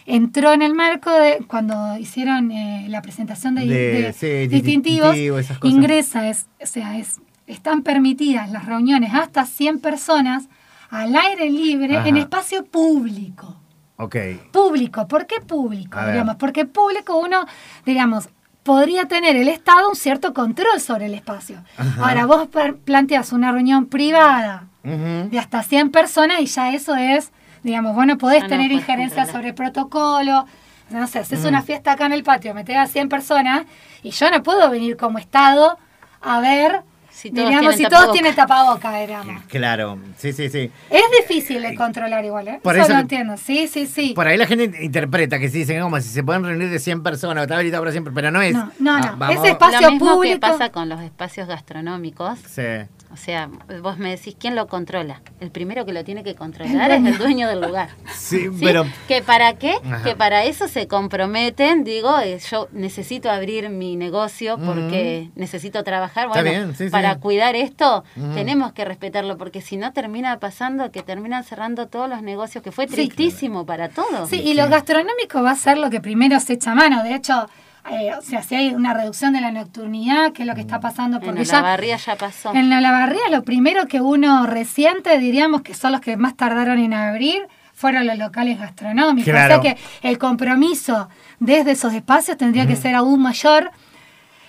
entró 0.06 0.54
en 0.54 0.62
el 0.62 0.74
marco 0.74 1.12
de 1.12 1.44
cuando 1.46 1.98
hicieron 1.98 2.52
eh, 2.52 2.86
la 2.90 3.02
presentación 3.02 3.56
de, 3.56 3.66
De- 3.68 4.02
de 4.02 4.14
sí, 4.14 4.48
distintivos, 4.48 5.14
distintivo, 5.14 5.68
ingresa, 5.68 6.30
es, 6.30 6.48
o 6.62 6.66
sea, 6.66 6.98
es, 6.98 7.20
están 7.48 7.84
permitidas 7.84 8.50
las 8.50 8.66
reuniones 8.66 9.14
hasta 9.14 9.46
100 9.46 9.80
personas 9.80 10.48
al 10.90 11.16
aire 11.16 11.50
libre 11.50 11.98
Ajá. 11.98 12.08
en 12.08 12.18
espacio 12.18 12.66
público 12.66 13.56
Ok. 13.98 14.16
público. 14.52 15.08
¿Por 15.08 15.28
qué 15.28 15.42
público? 15.42 16.00
Digamos, 16.06 16.36
porque 16.38 16.66
público 16.66 17.18
uno, 17.18 17.46
digamos, 17.86 18.30
podría 18.64 19.06
tener 19.06 19.36
el 19.36 19.50
Estado 19.50 19.90
un 19.90 19.96
cierto 19.96 20.34
control 20.34 20.80
sobre 20.80 21.08
el 21.08 21.14
espacio. 21.14 21.64
Ajá. 21.78 22.08
Ahora 22.08 22.26
vos 22.26 22.48
planteas 22.86 23.34
una 23.34 23.52
reunión 23.52 23.88
privada 23.88 24.68
de 24.84 25.38
hasta 25.38 25.62
100 25.64 25.92
personas 25.92 26.40
y 26.40 26.46
ya 26.46 26.74
eso 26.74 26.96
es, 26.96 27.32
digamos, 27.64 27.94
vos 27.94 28.06
no 28.06 28.18
podés 28.18 28.44
no 28.44 28.50
tener 28.50 28.72
injerencia 28.72 29.26
sobre 29.26 29.54
protocolo. 29.54 30.46
No 30.90 31.06
sé, 31.06 31.20
haces 31.20 31.44
una 31.46 31.62
fiesta 31.62 31.92
acá 31.92 32.06
en 32.06 32.14
el 32.14 32.24
patio, 32.24 32.54
metés 32.54 32.78
a 32.78 32.88
100 32.88 33.10
personas 33.10 33.66
y 34.02 34.12
yo 34.12 34.32
no 34.32 34.42
puedo 34.42 34.70
venir 34.70 34.96
como 34.98 35.18
Estado 35.20 35.78
a 36.22 36.40
ver, 36.40 36.82
Si 37.20 37.32
todos 37.32 37.50
digamos, 37.50 37.76
tienen 37.76 37.78
si 37.92 37.96
todos 37.96 38.12
tienen 38.14 38.36
tapaboca, 38.36 38.98
digamos. 39.00 39.44
Claro, 39.50 40.00
sí, 40.18 40.32
sí, 40.32 40.50
sí. 40.50 40.72
Es 40.90 41.02
difícil 41.20 41.62
de 41.62 41.76
controlar 41.76 42.24
igual, 42.24 42.48
¿eh? 42.48 42.60
Por 42.64 42.76
eso, 42.76 42.84
eso 42.86 42.94
lo 42.94 42.98
que- 42.98 43.02
entiendo, 43.02 43.36
sí, 43.38 43.68
sí, 43.68 43.86
sí. 43.88 44.14
Por 44.16 44.28
ahí 44.28 44.38
la 44.38 44.48
gente 44.48 44.84
interpreta 44.84 45.38
que 45.38 45.50
sí, 45.50 45.60
dicen 45.60 45.82
como 45.82 46.00
si 46.00 46.08
se 46.10 46.24
pueden 46.24 46.44
reunir 46.44 46.70
de 46.70 46.80
100 46.80 47.04
personas, 47.04 47.44
está 47.44 47.56
habilitado 47.56 47.84
para 47.84 47.92
siempre, 47.92 48.14
pero 48.14 48.32
no 48.32 48.42
es. 48.42 48.54
No, 48.54 48.72
no, 48.80 48.96
Ah, 48.96 49.00
no. 49.12 49.18
vamos- 49.18 49.36
Ese 49.38 49.50
espacio 49.50 49.82
Lo 49.82 49.92
mismo 49.92 50.08
que 50.08 50.14
público. 50.16 50.40
pasa 50.40 50.70
con 50.72 50.88
los 50.90 51.02
espacios 51.02 51.48
gastronómicos. 51.48 52.40
Sí. 52.48 52.62
O 53.12 53.18
sea, 53.18 53.50
vos 53.82 53.98
me 53.98 54.12
decís, 54.12 54.36
¿quién 54.40 54.56
lo 54.56 54.68
controla? 54.68 55.22
El 55.40 55.50
primero 55.50 55.84
que 55.86 55.94
lo 55.94 56.04
tiene 56.04 56.24
que 56.24 56.36
controlar 56.44 56.92
es 56.92 57.04
el 57.06 57.18
dueño 57.18 57.48
del 57.48 57.60
lugar. 57.62 57.90
Sí, 58.14 58.42
¿Sí? 58.42 58.50
pero. 58.62 58.86
Que 59.08 59.22
para 59.24 59.54
qué? 59.54 59.78
Ajá. 59.84 60.04
Que 60.04 60.16
para 60.16 60.44
eso 60.46 60.68
se 60.68 60.88
comprometen, 60.88 61.84
digo, 61.84 62.20
eh, 62.20 62.40
yo 62.52 62.68
necesito 62.72 63.30
abrir 63.32 63.70
mi 63.70 63.96
negocio 63.96 64.58
porque 64.64 65.30
necesito 65.36 65.84
trabajar. 65.84 66.28
Está 66.28 66.42
Bueno, 66.42 66.50
bien, 66.66 66.76
sí, 66.76 66.86
sí. 66.86 66.90
para 66.92 67.16
cuidar 67.20 67.56
esto 67.56 68.04
tenemos 68.36 68.74
que 68.74 68.86
respetarlo 68.86 69.38
porque 69.38 69.62
si 69.62 69.78
no 69.78 69.92
termina 69.94 70.40
pasando 70.40 70.92
que 70.92 71.02
terminan 71.04 71.44
cerrando 71.44 71.88
todos 71.88 72.10
los 72.10 72.22
negocios, 72.22 72.64
que 72.64 72.72
fue 72.72 72.88
Sí. 72.88 72.94
tristísimo 72.94 73.66
para 73.66 73.90
todos. 73.90 74.30
Sí, 74.30 74.40
y 74.42 74.54
lo 74.54 74.70
gastronómico 74.70 75.42
va 75.44 75.52
a 75.52 75.56
ser 75.56 75.78
lo 75.78 75.90
que 75.90 76.00
primero 76.00 76.40
se 76.40 76.54
echa 76.54 76.72
a 76.72 76.76
mano. 76.76 77.04
De 77.04 77.16
hecho, 77.16 77.48
eh, 77.92 78.12
o 78.18 78.22
sea, 78.22 78.44
si 78.44 78.56
hay 78.56 78.70
una 78.74 78.94
reducción 78.94 79.34
de 79.34 79.42
la 79.42 79.52
nocturnidad, 79.52 80.32
que 80.34 80.44
es 80.44 80.48
lo 80.48 80.56
que 80.56 80.62
está 80.62 80.80
pasando, 80.80 81.20
En 81.22 81.36
la 81.36 81.44
ya 81.44 81.62
barría 81.62 81.98
ya 81.98 82.16
pasó. 82.16 82.54
en 82.54 82.70
la 82.70 82.82
Lavarría 82.82 83.30
lo 83.32 83.44
primero 83.44 83.88
que 83.88 84.02
uno 84.02 84.46
reciente, 84.46 85.18
diríamos 85.20 85.62
que 85.62 85.74
son 85.74 85.92
los 85.94 86.02
que 86.02 86.18
más 86.18 86.36
tardaron 86.36 86.80
en 86.80 86.94
abrir, 86.94 87.42
fueron 87.74 88.06
los 88.06 88.18
locales 88.18 88.60
gastronómicos. 88.60 89.32
Claro. 89.32 89.60
O 89.60 89.62
sea 89.64 89.74
que 89.76 89.82
el 90.08 90.18
compromiso 90.18 91.08
desde 91.40 91.72
esos 91.72 91.94
espacios 91.94 92.38
tendría 92.38 92.68
que 92.68 92.76
ser 92.76 92.94
aún 92.96 93.22
mayor 93.22 93.72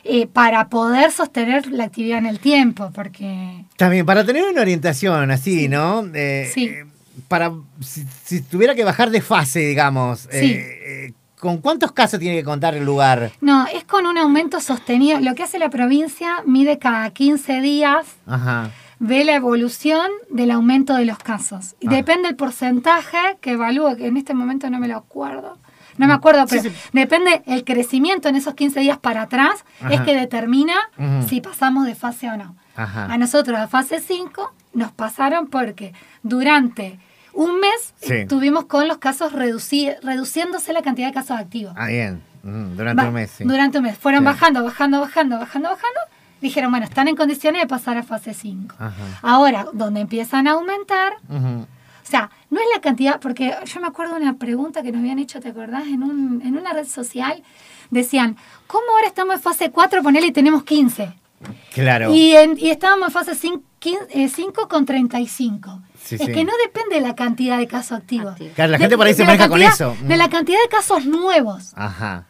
eh, 0.03 0.27
para 0.27 0.69
poder 0.69 1.11
sostener 1.13 1.71
la 1.71 1.85
actividad 1.85 2.19
en 2.19 2.27
el 2.27 2.41
tiempo, 2.41 2.91
porque... 2.95 3.65
También, 3.77 4.05
para 4.07 4.25
tener 4.25 4.43
una 4.45 4.63
orientación 4.63 5.31
así, 5.31 5.69
¿no? 5.69 6.05
Eh, 6.15 6.51
Sí. 6.53 6.65
eh, 6.67 6.85
para. 7.29 7.53
Si, 7.83 8.05
si 8.25 8.41
tuviera 8.41 8.75
que 8.75 8.83
bajar 8.83 9.11
de 9.11 9.21
fase, 9.21 9.61
digamos. 9.61 10.21
Sí. 10.31 10.55
eh, 10.59 11.13
¿Con 11.41 11.59
cuántos 11.59 11.93
casos 11.93 12.21
tiene 12.21 12.37
que 12.37 12.45
contar 12.45 12.75
el 12.75 12.85
lugar? 12.85 13.33
No, 13.41 13.67
es 13.67 13.85
con 13.85 14.07
un 14.07 14.19
aumento 14.19 14.61
sostenido. 14.61 15.19
Lo 15.21 15.35
que 15.35 15.43
hace 15.43 15.59
la 15.59 15.71
provincia 15.71 16.43
mide 16.45 16.79
cada 16.79 17.09
15 17.11 17.61
días 17.63 18.07
Ajá. 18.27 18.71
ve 18.99 19.25
la 19.25 19.35
evolución 19.35 20.11
del 20.29 20.51
aumento 20.51 20.95
de 20.95 21.07
los 21.07 21.19
casos. 21.19 21.75
Y 21.81 21.89
Ah. 21.89 21.93
depende 21.93 22.29
el 22.29 22.37
porcentaje 22.37 23.17
que 23.41 23.53
evalúa, 23.53 23.97
que 23.97 24.07
en 24.07 24.19
este 24.19 24.35
momento 24.35 24.69
no 24.69 24.79
me 24.79 24.87
lo 24.89 24.97
acuerdo. 24.97 25.57
No 25.97 26.07
me 26.07 26.13
acuerdo, 26.15 26.45
pero 26.49 26.63
sí. 26.63 26.71
depende 26.93 27.43
el 27.47 27.65
crecimiento 27.65 28.29
en 28.29 28.37
esos 28.37 28.55
15 28.55 28.81
días 28.81 28.97
para 28.99 29.23
atrás, 29.23 29.65
es 29.91 30.01
que 30.03 30.15
determina 30.15 30.75
si 31.29 31.41
pasamos 31.43 31.85
de 31.85 31.95
fase 31.95 32.31
o 32.31 32.37
no. 32.37 32.55
A 32.77 33.19
nosotros 33.19 33.59
a 33.59 33.67
fase 33.69 34.01
5 34.01 34.53
nos 34.73 34.93
pasaron 34.93 35.49
porque 35.49 35.93
durante 36.23 36.99
un 37.33 37.61
mes 37.61 37.95
Sí. 38.01 38.15
estuvimos 38.15 38.65
con 38.67 38.89
los 38.89 38.99
casos 38.99 39.33
reduci- 39.33 39.97
reduciéndose 40.03 40.73
la 40.73 40.83
cantidad 40.83 41.09
de 41.09 41.15
casos 41.15 41.39
activos. 41.39 41.75
Ah, 41.77 41.87
bien. 41.87 42.23
Mm, 42.43 42.77
durante 42.77 43.03
Va- 43.03 43.09
un 43.09 43.15
mes, 43.15 43.31
sí. 43.31 43.45
Durante 43.45 43.79
un 43.79 43.85
mes. 43.85 43.99
Fueron 43.99 44.21
Sí. 44.21 44.25
bajando, 44.27 44.65
bajando, 44.65 45.01
bajando, 45.01 45.39
bajando, 45.39 45.69
bajando. 45.69 46.01
Dijeron, 46.41 46.71
bueno, 46.71 46.87
están 46.87 47.07
en 47.09 47.17
condiciones 47.17 47.61
de 47.61 47.69
pasar 47.69 47.99
a 47.99 48.03
fase 48.03 48.33
5. 48.33 48.75
Ajá. 48.79 48.95
Ahora, 49.21 49.67
donde 49.75 50.01
empiezan 50.01 50.49
a 50.49 50.53
aumentar, 50.53 51.13
o 51.29 51.67
sea, 52.03 52.31
no 52.49 52.59
es 52.59 52.67
la 52.75 52.81
cantidad, 52.81 53.21
porque 53.21 53.55
yo 53.67 53.81
me 53.81 53.87
acuerdo 53.87 54.15
de 54.15 54.23
una 54.23 54.37
pregunta 54.39 54.83
que 54.83 54.91
nos 54.91 55.01
habían 55.01 55.19
hecho, 55.19 55.39
¿te 55.41 55.51
acordás? 55.51 55.87
En, 55.87 56.03
un, 56.03 56.41
en 56.43 56.57
una 56.57 56.73
red 56.73 56.87
social, 56.87 57.43
decían, 57.91 58.37
¿cómo 58.67 58.85
ahora 58.95 59.07
estamos 59.07 59.35
en 59.37 59.41
fase 59.43 59.71
4, 59.71 60.03
ponele 60.03 60.29
y 60.29 60.33
tenemos 60.33 60.65
15? 60.65 61.13
Claro. 61.75 62.15
Y, 62.15 62.35
en- 62.35 62.59
y 62.59 62.71
estábamos 62.71 63.09
en 63.09 63.13
fase 63.13 63.35
5 63.35 64.69
con 64.69 64.87
35. 64.87 65.83
Sí, 66.11 66.23
es 66.23 66.27
sí. 66.27 66.33
que 66.33 66.45
no 66.45 66.53
depende 66.65 66.97
de 66.97 67.01
la 67.01 67.15
cantidad 67.15 67.59
de 67.59 67.67
casos 67.67 67.99
activos. 67.99 68.35
Claro, 68.55 68.73
la 68.73 68.79
gente 68.79 68.95
De- 68.95 68.97
por 68.99 69.07
ahí 69.07 69.15
se 69.15 69.25
maneja 69.25 69.49
con 69.49 69.63
eso. 69.63 69.97
De 70.03 70.17
la 70.17 70.29
cantidad 70.29 70.59
de 70.63 70.69
casos 70.69 71.05
nuevos. 71.07 71.73
Ajá. 71.77 72.27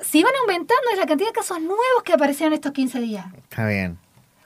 Si 0.00 0.22
van 0.22 0.32
aumentando 0.42 0.82
es 0.92 0.98
la 0.98 1.06
cantidad 1.06 1.28
de 1.28 1.34
casos 1.34 1.60
nuevos 1.60 2.02
que 2.04 2.12
aparecieron 2.12 2.52
estos 2.54 2.72
15 2.72 3.00
días. 3.00 3.26
Está 3.36 3.66
bien. 3.66 3.98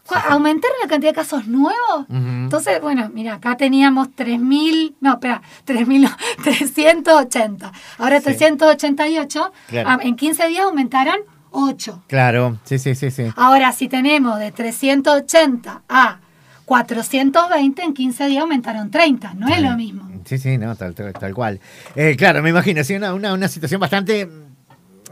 Cu- 0.06 0.14
¿Aumentaron 0.28 0.76
la 0.82 0.88
cantidad 0.88 1.12
de 1.12 1.14
casos 1.16 1.46
nuevos? 1.46 2.06
Entonces, 2.10 2.78
bueno, 2.82 3.08
mira, 3.14 3.34
acá 3.36 3.56
teníamos 3.56 4.08
3.000, 4.08 4.96
no, 5.00 5.12
espera, 5.14 5.40
3.000, 5.64 6.00
no, 6.02 6.10
380. 6.44 7.72
Ahora 7.98 8.18
Sí. 8.18 8.24
388. 8.24 9.52
Claro. 9.68 9.88
Ah, 9.90 9.98
En 10.02 10.16
15 10.16 10.46
días 10.48 10.64
aumentaron 10.64 11.16
8. 11.52 12.02
Claro. 12.08 12.58
Sí, 12.64 12.78
sí, 12.78 12.94
sí, 12.94 13.10
sí. 13.10 13.28
Ahora, 13.36 13.72
si 13.72 13.88
tenemos 13.88 14.38
de 14.38 14.52
380 14.52 15.82
a 15.88 16.18
420, 16.64 17.82
en 17.82 17.94
15 17.94 18.26
días 18.26 18.42
aumentaron 18.42 18.90
30. 18.90 19.34
No 19.34 19.48
es 19.48 19.60
lo 19.60 19.76
mismo. 19.76 20.08
Sí, 20.24 20.38
sí, 20.38 20.56
no, 20.58 20.74
tal, 20.76 20.94
tal, 20.94 21.12
tal 21.12 21.34
cual. 21.34 21.60
Eh, 21.96 22.16
claro, 22.16 22.42
me 22.42 22.50
imagino, 22.50 22.82
sí, 22.84 22.94
una, 22.94 23.12
una, 23.14 23.32
una 23.34 23.48
situación 23.48 23.80
bastante 23.80 24.28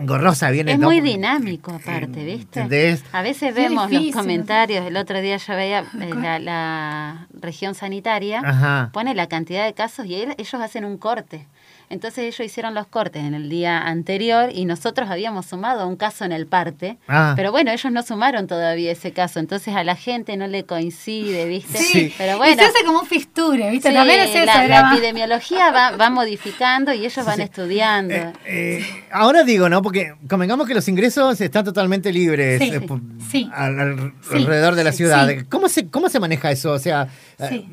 gorrosa 0.01 0.51
viene. 0.51 0.73
Es 0.73 0.79
¿no? 0.79 0.87
muy 0.87 1.01
dinámico 1.03 1.73
aparte, 1.73 2.25
¿viste? 2.25 2.61
¿Entendés? 2.61 3.05
A 3.13 3.21
veces 3.23 3.55
Qué 3.55 3.61
vemos 3.63 3.89
difícil. 3.91 4.13
los 4.15 4.17
comentarios, 4.23 4.87
el 4.87 4.97
otro 4.97 5.21
día 5.21 5.37
yo 5.37 5.55
veía 5.55 5.81
eh, 6.01 6.11
la, 6.15 6.39
la 6.39 7.27
región 7.39 7.75
sanitaria, 7.75 8.41
Ajá. 8.45 8.91
pone 8.93 9.15
la 9.15 9.27
cantidad 9.29 9.67
de 9.67 9.75
casos 9.75 10.07
y 10.07 10.15
él- 10.15 10.35
ellos 10.39 10.55
hacen 10.55 10.85
un 10.87 10.97
corte. 10.97 11.47
Entonces 11.91 12.25
ellos 12.25 12.41
hicieron 12.47 12.75
los 12.75 12.87
cortes 12.87 13.23
en 13.23 13.35
el 13.35 13.49
día 13.49 13.79
anterior 13.81 14.51
y 14.53 14.65
nosotros 14.65 15.11
habíamos 15.11 15.47
sumado 15.47 15.87
un 15.87 15.97
caso 15.97 16.25
en 16.25 16.33
el 16.33 16.47
parte, 16.47 16.99
Ah. 17.09 17.35
pero 17.37 17.53
bueno, 17.53 17.71
ellos 17.71 17.93
no 17.93 18.03
sumaron 18.03 18.47
todavía 18.47 18.93
ese 18.93 19.13
caso, 19.13 19.41
entonces 19.41 19.75
a 19.75 19.85
la 19.85 19.95
gente 19.97 20.37
no 20.37 20.47
le 20.47 20.65
coincide, 20.65 21.47
¿viste? 21.47 21.79
Sí. 21.79 22.13
Pero 22.17 22.35
y 22.35 22.39
bueno, 22.39 22.55
se 22.63 22.69
hace 22.69 22.85
como 22.85 23.01
un 23.01 23.07
fisture, 23.07 23.71
¿viste? 23.71 23.89
sí, 23.91 23.95
También 23.95 24.21
es 24.21 24.35
eso. 24.35 24.45
la, 24.47 24.93
epidemiología 24.93 25.71
va, 25.71 25.91
va 25.97 26.09
modificando 26.11 26.93
y 26.95 27.05
ellos 27.05 27.25
van 27.27 27.37
sí. 27.37 27.43
estudiando. 27.43 28.15
Eh, 28.15 28.33
eh, 28.47 28.87
ahora 29.13 29.45
digo, 29.45 29.69
¿no? 29.69 29.83
Porque 29.83 30.15
convengamos 30.29 30.67
que 30.67 30.75
los 30.75 30.89
ingresos 30.89 31.41
están 31.41 31.65
totalmente 31.65 32.13
libres 32.13 32.59
Sí, 32.61 32.71
eh, 32.73 33.51
al- 33.55 33.81
al- 33.81 34.13
Sí, 34.23 34.37
alrededor 34.37 34.75
de 34.75 34.85
la 34.85 34.93
ciudad. 34.93 35.29
sí. 35.29 35.45
¿Cómo, 35.49 35.69
se, 35.69 35.89
¿Cómo 35.89 36.09
se 36.09 36.21
maneja 36.21 36.51
eso? 36.51 36.73
O 36.73 36.79
sea, 36.79 37.09
eh, 37.39 37.47
Sí. 37.49 37.69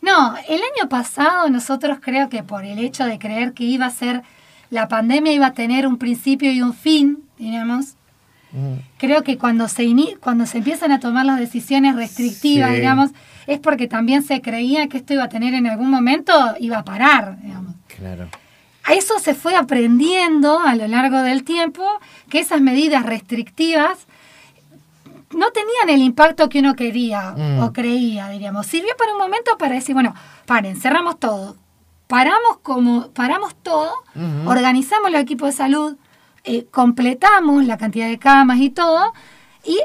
No, 0.00 0.34
el 0.48 0.60
año 0.60 0.88
pasado 0.88 1.48
nosotros 1.50 1.98
creo 2.00 2.28
que 2.28 2.42
por 2.42 2.64
el 2.64 2.78
hecho 2.78 3.04
de 3.04 3.18
creer 3.18 3.52
que 3.52 3.64
iba 3.64 3.86
a 3.86 3.90
ser, 3.90 4.22
la 4.70 4.88
pandemia 4.88 5.32
iba 5.32 5.46
a 5.46 5.52
tener 5.54 5.86
un 5.86 5.98
principio 5.98 6.52
y 6.52 6.62
un 6.62 6.72
fin, 6.74 7.18
digamos, 7.38 7.94
mm, 8.52 8.74
creo 8.98 9.22
que 9.24 9.38
cuando 9.38 9.66
se, 9.68 9.86
cuando 10.20 10.46
se 10.46 10.58
empiezan 10.58 10.92
a 10.92 11.00
tomar 11.00 11.26
las 11.26 11.38
decisiones 11.38 11.96
restrictivas, 11.96 12.70
Sí. 12.70 12.76
digamos, 12.76 13.10
es 13.46 13.58
porque 13.58 13.88
también 13.88 14.22
se 14.22 14.40
creía 14.40 14.88
que 14.88 14.98
esto 14.98 15.14
iba 15.14 15.24
a 15.24 15.28
tener 15.28 15.54
en 15.54 15.66
algún 15.66 15.90
momento, 15.90 16.32
iba 16.60 16.78
a 16.78 16.84
parar, 16.84 17.40
digamos. 17.42 17.74
claro. 17.96 18.28
A 18.84 18.94
eso 18.94 19.18
se 19.18 19.34
fue 19.34 19.54
aprendiendo 19.54 20.60
a 20.60 20.74
lo 20.74 20.88
largo 20.88 21.18
del 21.22 21.44
tiempo 21.44 21.84
que 22.30 22.38
esas 22.38 22.62
medidas 22.62 23.04
restrictivas 23.04 24.06
no 25.34 25.50
tenían 25.50 25.90
el 25.90 26.00
impacto 26.02 26.48
que 26.48 26.60
uno 26.60 26.74
quería 26.74 27.32
Mm. 27.36 27.62
o 27.62 27.72
creía, 27.72 28.28
diríamos. 28.28 28.66
Sirvió 28.66 28.96
para 28.96 29.12
un 29.12 29.18
momento 29.18 29.56
para 29.58 29.74
decir, 29.74 29.94
bueno, 29.94 30.14
paren, 30.46 30.80
cerramos 30.80 31.18
todo. 31.18 31.56
Paramos 32.06 32.58
como, 32.62 33.10
paramos 33.10 33.54
todo, 33.62 33.92
organizamos 34.46 35.10
los 35.10 35.20
equipos 35.20 35.50
de 35.50 35.52
salud, 35.52 35.96
eh, 36.44 36.64
completamos 36.70 37.66
la 37.66 37.76
cantidad 37.76 38.08
de 38.08 38.18
camas 38.18 38.58
y 38.60 38.70
todo, 38.70 39.12
y 39.62 39.78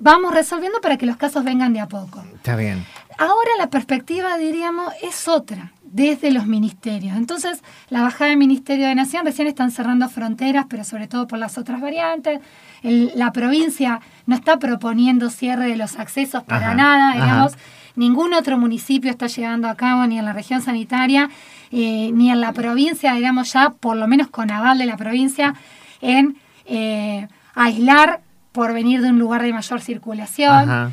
vamos 0.00 0.34
resolviendo 0.34 0.80
para 0.80 0.96
que 0.96 1.06
los 1.06 1.16
casos 1.16 1.44
vengan 1.44 1.72
de 1.72 1.78
a 1.78 1.86
poco. 1.86 2.24
Está 2.34 2.56
bien. 2.56 2.84
Ahora 3.18 3.50
la 3.58 3.70
perspectiva, 3.70 4.36
diríamos, 4.36 4.92
es 5.02 5.28
otra, 5.28 5.72
desde 5.92 6.30
los 6.30 6.46
ministerios. 6.46 7.16
Entonces, 7.16 7.62
la 7.88 8.02
bajada 8.02 8.30
del 8.30 8.38
Ministerio 8.38 8.86
de 8.86 8.94
Nación 8.94 9.24
recién 9.24 9.48
están 9.48 9.70
cerrando 9.70 10.08
fronteras, 10.08 10.66
pero 10.68 10.84
sobre 10.84 11.08
todo 11.08 11.26
por 11.26 11.38
las 11.38 11.58
otras 11.58 11.80
variantes. 11.80 12.40
El- 12.82 13.12
la 13.16 13.32
provincia 13.32 14.00
no 14.26 14.34
está 14.36 14.58
proponiendo 14.58 15.30
cierre 15.30 15.66
de 15.68 15.76
los 15.76 15.98
accesos 15.98 16.42
para 16.44 16.68
Ajá, 16.68 16.74
nada, 16.74 17.10
ajá. 17.10 17.20
digamos. 17.24 17.52
Ningún 17.96 18.32
otro 18.34 18.56
municipio 18.56 19.10
está 19.10 19.26
llevando 19.26 19.68
a 19.68 19.74
cabo, 19.74 20.06
ni 20.06 20.18
en 20.18 20.24
la 20.24 20.32
región 20.32 20.62
sanitaria, 20.62 21.28
eh, 21.72 22.10
ni 22.14 22.30
en 22.30 22.40
la 22.40 22.52
provincia, 22.52 23.12
digamos 23.14 23.52
ya, 23.52 23.70
por 23.70 23.96
lo 23.96 24.06
menos 24.06 24.28
con 24.28 24.50
aval 24.50 24.78
de 24.78 24.86
la 24.86 24.96
provincia, 24.96 25.54
en 26.00 26.36
eh, 26.66 27.26
aislar 27.54 28.20
por 28.52 28.72
venir 28.72 29.02
de 29.02 29.10
un 29.10 29.18
lugar 29.18 29.42
de 29.42 29.52
mayor 29.52 29.80
circulación. 29.80 30.70
Ajá. 30.70 30.90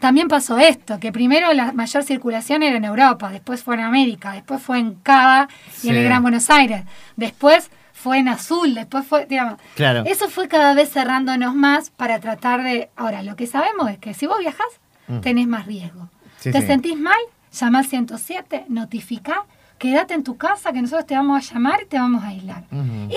También 0.00 0.28
pasó 0.28 0.58
esto, 0.58 0.98
que 1.00 1.12
primero 1.12 1.52
la 1.52 1.72
mayor 1.72 2.02
circulación 2.02 2.62
era 2.62 2.76
en 2.76 2.84
Europa, 2.84 3.30
después 3.30 3.62
fue 3.62 3.76
en 3.76 3.80
América, 3.82 4.32
después 4.32 4.60
fue 4.60 4.78
en 4.78 4.94
Cava 4.96 5.48
y 5.82 5.88
en 5.88 5.96
el 5.96 6.04
Gran 6.04 6.22
Buenos 6.22 6.50
Aires, 6.50 6.84
después 7.16 7.70
fue 7.92 8.18
en 8.18 8.28
Azul, 8.28 8.74
después 8.74 9.06
fue, 9.06 9.24
digamos, 9.26 9.58
Claro. 9.76 10.02
eso 10.06 10.28
fue 10.28 10.46
cada 10.48 10.74
vez 10.74 10.90
cerrándonos 10.90 11.54
más 11.54 11.88
para 11.90 12.18
tratar 12.20 12.62
de... 12.62 12.90
Ahora, 12.96 13.22
lo 13.22 13.34
que 13.36 13.46
sabemos 13.46 13.90
es 13.90 13.98
que 13.98 14.12
si 14.14 14.26
vos 14.26 14.38
viajás, 14.40 14.66
Mm. 15.06 15.20
tenés 15.20 15.46
más 15.46 15.66
riesgo. 15.66 16.08
Sí, 16.38 16.50
¿Te 16.50 16.60
sí. 16.62 16.66
sentís 16.66 16.98
mal? 16.98 17.18
Llama 17.52 17.78
al 17.80 17.86
107, 17.86 18.64
notificá, 18.68 19.44
quédate 19.84 20.14
en 20.14 20.24
tu 20.24 20.38
casa 20.38 20.72
que 20.72 20.80
nosotros 20.80 21.04
te 21.06 21.14
vamos 21.14 21.36
a 21.50 21.52
llamar 21.54 21.82
y 21.82 21.86
te 21.86 21.98
vamos 21.98 22.24
a 22.24 22.28
aislar. 22.28 22.64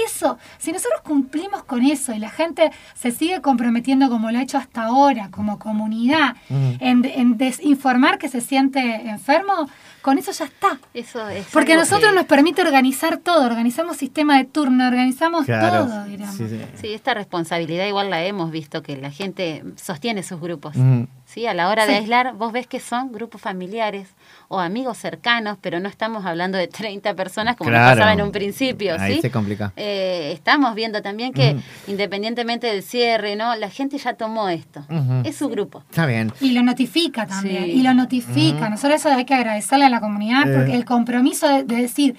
Eso, 0.06 0.38
si 0.58 0.73
nosotros 0.73 0.99
cumplimos 1.01 1.63
con 1.63 1.82
eso 1.82 2.13
y 2.13 2.19
la 2.19 2.30
gente 2.30 2.71
se 2.93 3.12
sigue 3.12 3.39
comprometiendo 3.39 4.10
como 4.10 4.30
lo 4.32 4.38
ha 4.38 4.41
hecho 4.41 4.58
hasta 4.58 4.84
ahora, 4.84 5.30
como 5.32 5.60
comunidad, 5.60 6.36
en, 6.49 7.06
en 7.06 7.38
desinformar 7.38 8.17
que 8.17 8.27
se 8.27 8.41
siente 8.41 8.80
enfermo, 9.10 9.69
con 10.01 10.17
eso 10.17 10.34
ya 10.34 10.43
está. 10.45 10.77
Eso 10.93 11.27
es 11.30 11.45
Porque 11.53 11.73
a 11.73 11.77
nosotros 11.77 12.10
que- 12.12 12.15
nos 12.17 12.25
permite 12.25 12.62
organizar 12.62 13.15
todo, 13.17 13.45
organizamos 13.45 13.95
sistema 13.95 14.38
de 14.38 14.43
turno, 14.43 14.88
organizamos 14.88 15.45
Claro. 15.45 15.86
todo, 15.86 16.03
digamos. 16.03 16.36
Sí, 16.36 16.49
sí. 16.49 16.62
Sí, 16.82 16.93
esta 16.93 17.13
responsabilidad 17.13 17.86
igual 17.88 18.10
la 18.10 18.23
hemos 18.25 18.51
visto, 18.51 18.84
que 18.84 18.97
la 18.97 19.10
gente 19.12 19.63
sostiene 19.77 20.21
sus 20.21 20.41
grupos. 20.41 20.75
Ujú. 20.75 21.08
¿Sí? 21.27 21.45
A 21.45 21.53
la 21.53 21.69
hora 21.69 21.85
Sí. 21.85 21.91
de 21.91 21.97
aislar, 21.97 22.33
vos 22.35 22.51
ves 22.51 22.65
que 22.65 22.79
son 22.79 23.11
grupos 23.11 23.39
familiares 23.41 24.07
o 24.47 24.59
amigos 24.59 24.97
cercanos, 24.97 25.57
pero 25.61 25.79
no 25.79 25.89
estamos 25.89 26.25
hablando 26.25 26.57
de 26.57 26.67
30 26.79 27.13
personas 27.15 27.55
como 27.57 27.69
nos 27.69 27.77
Claro. 27.79 27.95
pasaba 27.97 28.13
en 28.13 28.21
un 28.21 28.31
principio. 28.31 28.95
Ahí 28.99 29.15
¿sí? 29.15 29.21
se 29.21 29.29
complica. 29.31 29.73
Eh, 29.75 30.31
estamos 30.33 30.73
viendo 30.73 31.01
también 31.01 31.33
que 31.33 31.57
independientemente 31.87 32.67
del 32.67 32.83
cierre, 32.83 33.35
¿no? 33.35 33.55
la 33.55 33.69
gente 33.69 33.97
ya 33.97 34.13
tomó 34.13 34.49
esto. 34.49 34.85
Es 35.25 35.35
su 35.35 35.49
grupo. 35.49 35.83
Está 35.89 36.05
bien. 36.05 36.31
Y 36.41 36.51
lo 36.51 36.63
notifica 36.63 37.25
también, 37.27 37.65
Sí. 37.65 37.71
y 37.71 37.81
lo 37.83 37.93
notifica. 37.93 38.69
Nosotros 38.69 38.99
eso 39.01 39.09
hay 39.09 39.25
que 39.25 39.33
agradecerle 39.33 39.85
a 39.85 39.89
la 39.89 39.99
comunidad 39.99 40.49
Eh. 40.49 40.55
porque 40.55 40.73
el 40.75 40.85
compromiso 40.85 41.47
de, 41.47 41.63
de 41.63 41.75
decir, 41.75 42.15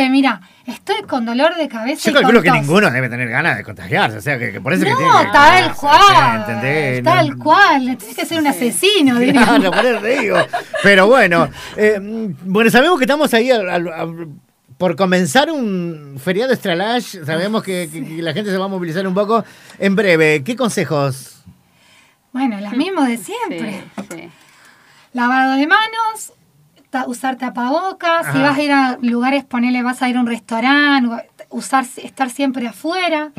che, 0.00 0.08
mira, 0.10 0.40
estoy 0.66 1.02
con 1.02 1.24
dolor 1.24 1.54
de 1.56 1.68
cabeza. 1.68 2.04
Yo 2.04 2.10
y 2.10 2.14
calculo 2.14 2.38
con 2.38 2.42
que 2.44 2.48
tos". 2.50 2.58
ninguno 2.60 2.90
debe 2.90 3.08
tener 3.08 3.28
ganas 3.28 3.56
de 3.56 3.64
contagiarse, 3.64 4.18
o 4.18 4.20
sea, 4.20 4.38
que, 4.38 4.52
que 4.52 4.60
por 4.60 4.72
eso 4.72 4.84
que 4.84 4.94
tiene 4.94 5.10
No, 5.10 5.20
que- 5.20 5.26
tal 5.32 5.74
cual. 5.74 6.40
¿entendés? 6.40 7.02
Tal 7.02 7.30
No- 7.30 7.38
cual. 7.44 7.96
Tienes 7.96 8.16
que 8.16 8.26
ser 8.26 8.38
un 8.40 8.46
asesino, 8.46 9.18
diría. 9.18 9.42
Claro, 9.46 9.70
por 9.70 9.86
eso 9.86 10.00
te 10.00 10.20
digo. 10.20 10.36
Pero 10.82 11.06
bueno, 11.06 11.48
eh, 11.76 11.98
bueno, 12.44 12.70
sabemos 12.70 12.98
que 12.98 13.04
estamos 13.04 13.32
ahí 13.34 13.50
por 14.78 14.94
comenzar 14.96 15.50
un 15.50 16.20
feriado 16.22 16.52
extra 16.52 16.74
large. 16.74 17.24
Sabemos 17.24 17.62
que, 17.62 17.88
que- 17.90 18.04
que 18.04 18.22
la 18.22 18.32
gente 18.34 18.50
se 18.50 18.58
va 18.58 18.66
a 18.66 18.68
movilizar 18.68 19.06
un 19.06 19.14
poco. 19.14 19.44
En 19.78 19.96
breve, 19.96 20.42
¿qué 20.44 20.54
consejos? 20.56 21.42
Bueno, 22.32 22.60
lo 22.60 22.70
mismo 22.72 23.02
de 23.02 23.16
siempre. 23.16 23.82
Sí, 23.96 24.06
sí. 24.12 24.28
Lavado 25.14 25.52
de 25.54 25.66
manos, 25.66 26.32
ta- 26.90 27.06
usar 27.06 27.36
tapabocas. 27.36 28.24
Si 28.26 28.38
Ajá. 28.38 28.42
vas 28.42 28.58
a 28.58 28.62
ir 28.62 28.72
a 28.72 28.98
lugares, 29.00 29.44
ponele, 29.44 29.82
vas 29.82 30.02
a 30.02 30.08
ir 30.08 30.16
a 30.16 30.20
un 30.20 30.26
restaurante, 30.26 31.28
usar, 31.50 31.84
estar 31.96 32.30
siempre 32.30 32.66
afuera. 32.66 33.30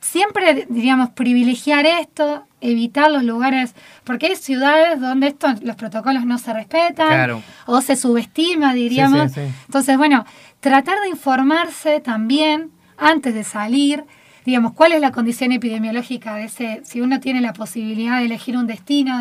Siempre, 0.00 0.66
diríamos, 0.68 1.10
privilegiar 1.10 1.86
esto. 1.86 2.44
evitar 2.62 3.10
los 3.10 3.22
lugares, 3.24 3.74
porque 4.04 4.26
hay 4.26 4.36
ciudades 4.36 5.00
donde 5.00 5.28
esto, 5.28 5.48
los 5.62 5.76
protocolos 5.76 6.26
no 6.26 6.36
se 6.36 6.52
respetan 6.52 7.08
Claro. 7.08 7.42
o 7.64 7.80
se 7.80 7.96
subestima, 7.96 8.74
diríamos. 8.74 9.32
Sí, 9.32 9.40
sí, 9.40 9.46
sí. 9.48 9.54
Entonces, 9.64 9.96
bueno, 9.96 10.26
tratar 10.60 11.00
de 11.00 11.08
informarse 11.08 12.00
también 12.00 12.70
antes 12.98 13.32
de 13.32 13.44
salir, 13.44 14.04
digamos, 14.50 14.72
cuál 14.72 14.92
es 14.92 15.00
la 15.00 15.12
condición 15.12 15.52
epidemiológica 15.52 16.34
de 16.34 16.44
ese, 16.44 16.80
si 16.84 17.00
uno 17.00 17.20
tiene 17.20 17.40
la 17.40 17.52
posibilidad 17.52 18.18
de 18.18 18.24
elegir 18.26 18.56
un 18.56 18.66
destino, 18.66 19.18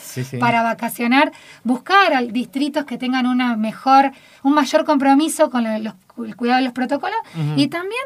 Sí, 0.00 0.24
sí. 0.24 0.36
para 0.38 0.62
vacacionar, 0.62 1.32
buscar 1.64 2.12
distritos 2.32 2.84
que 2.84 2.98
tengan 2.98 3.26
una 3.26 3.56
mejor, 3.56 4.12
un 4.42 4.52
mayor 4.54 4.84
compromiso 4.84 5.50
con 5.50 5.62
la- 5.64 5.78
los- 5.78 5.94
el 6.26 6.36
cuidado 6.36 6.58
de 6.58 6.64
los 6.64 6.72
protocolos 6.74 7.18
y 7.56 7.68
también 7.68 8.02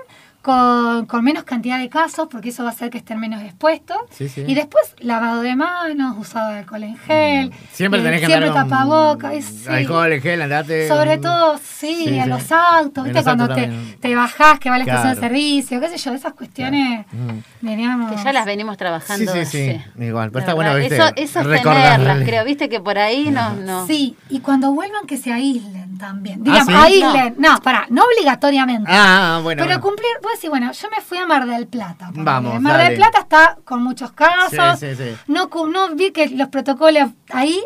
con, 0.46 1.06
con 1.06 1.24
menos 1.24 1.42
cantidad 1.42 1.76
de 1.76 1.88
casos, 1.88 2.28
porque 2.30 2.50
eso 2.50 2.62
va 2.62 2.68
a 2.68 2.72
hacer 2.72 2.88
que 2.88 2.98
estén 2.98 3.18
menos 3.18 3.42
expuestos. 3.42 3.96
Sí, 4.10 4.28
sí. 4.28 4.44
Y 4.46 4.54
después, 4.54 4.94
lavado 5.00 5.40
de 5.42 5.56
manos, 5.56 6.14
usado 6.20 6.52
de 6.52 6.58
alcohol 6.60 6.84
en 6.84 6.96
gel. 6.98 7.52
Siempre 7.72 7.98
eh, 8.00 8.04
tenés 8.04 8.20
que 8.20 8.26
siempre 8.26 8.50
tapabocas. 8.50 9.44
sí. 9.44 9.64
Alcohol, 9.68 10.12
en 10.12 10.22
gel, 10.22 10.42
andate. 10.42 10.86
Sobre 10.86 11.18
todo, 11.18 11.58
sí, 11.58 11.96
Sí, 12.06 12.16
en 12.16 12.22
sí. 12.24 12.28
los 12.30 12.52
autos, 12.52 13.02
¿viste? 13.04 13.18
los 13.18 13.24
Cuando 13.24 13.44
autos 13.44 13.56
te, 13.56 13.96
te 14.00 14.14
bajás, 14.14 14.60
que 14.60 14.70
va 14.70 14.76
a 14.76 14.78
la 14.78 14.84
estación 14.84 15.14
de 15.16 15.20
servicio, 15.20 15.80
qué 15.80 15.88
sé 15.88 15.96
yo, 15.96 16.14
esas 16.14 16.34
cuestiones, 16.34 17.06
Ujú. 17.12 17.42
diríamos. 17.60 18.12
Que 18.12 18.22
ya 18.22 18.32
las 18.32 18.46
venimos 18.46 18.76
trabajando. 18.76 19.32
sí, 19.32 19.44
sí. 19.46 19.80
Igual, 19.98 20.30
pero 20.30 20.38
La 20.38 20.40
está 20.44 20.54
bueno, 20.54 20.76
¿viste? 20.76 20.94
Eso, 20.94 21.08
eso 21.16 21.40
es 21.52 21.62
tenerlas, 21.62 22.22
creo, 22.24 22.44
viste 22.44 22.68
que 22.68 22.78
por 22.78 22.98
ahí 22.98 23.32
no, 23.32 23.52
no. 23.54 23.84
Sí, 23.88 24.16
y 24.28 24.38
cuando 24.38 24.70
vuelvan 24.72 25.06
que 25.08 25.16
se 25.16 25.32
aíslen 25.32 25.85
también. 25.98 26.40
¿Ah, 26.40 26.44
Digamos, 26.44 26.74
aíslen. 26.74 27.34
No, 27.38 27.60
pará, 27.60 27.86
no 27.90 28.02
obligatoriamente. 28.04 28.90
Ah, 28.92 29.40
bueno. 29.42 29.62
pero 29.62 29.74
bueno. 29.78 29.80
cumplir, 29.82 30.10
vos 30.22 30.32
decís, 30.34 30.50
bueno, 30.50 30.72
yo 30.72 30.90
me 30.90 31.00
fui 31.00 31.18
a 31.18 31.26
Mar 31.26 31.46
del 31.46 31.66
Plata. 31.66 32.10
Vamos, 32.12 32.60
Mar 32.60 32.78
dale. 32.78 32.90
del 32.90 32.98
Plata 32.98 33.18
está 33.20 33.58
con 33.64 33.82
muchos 33.82 34.12
casos. 34.12 34.78
Sí, 34.78 34.94
sí, 34.94 34.96
sí. 34.96 35.16
No, 35.26 35.48
no 35.68 35.94
vi 35.94 36.10
que 36.10 36.28
los 36.28 36.48
protocolos 36.48 37.10
ahí. 37.30 37.60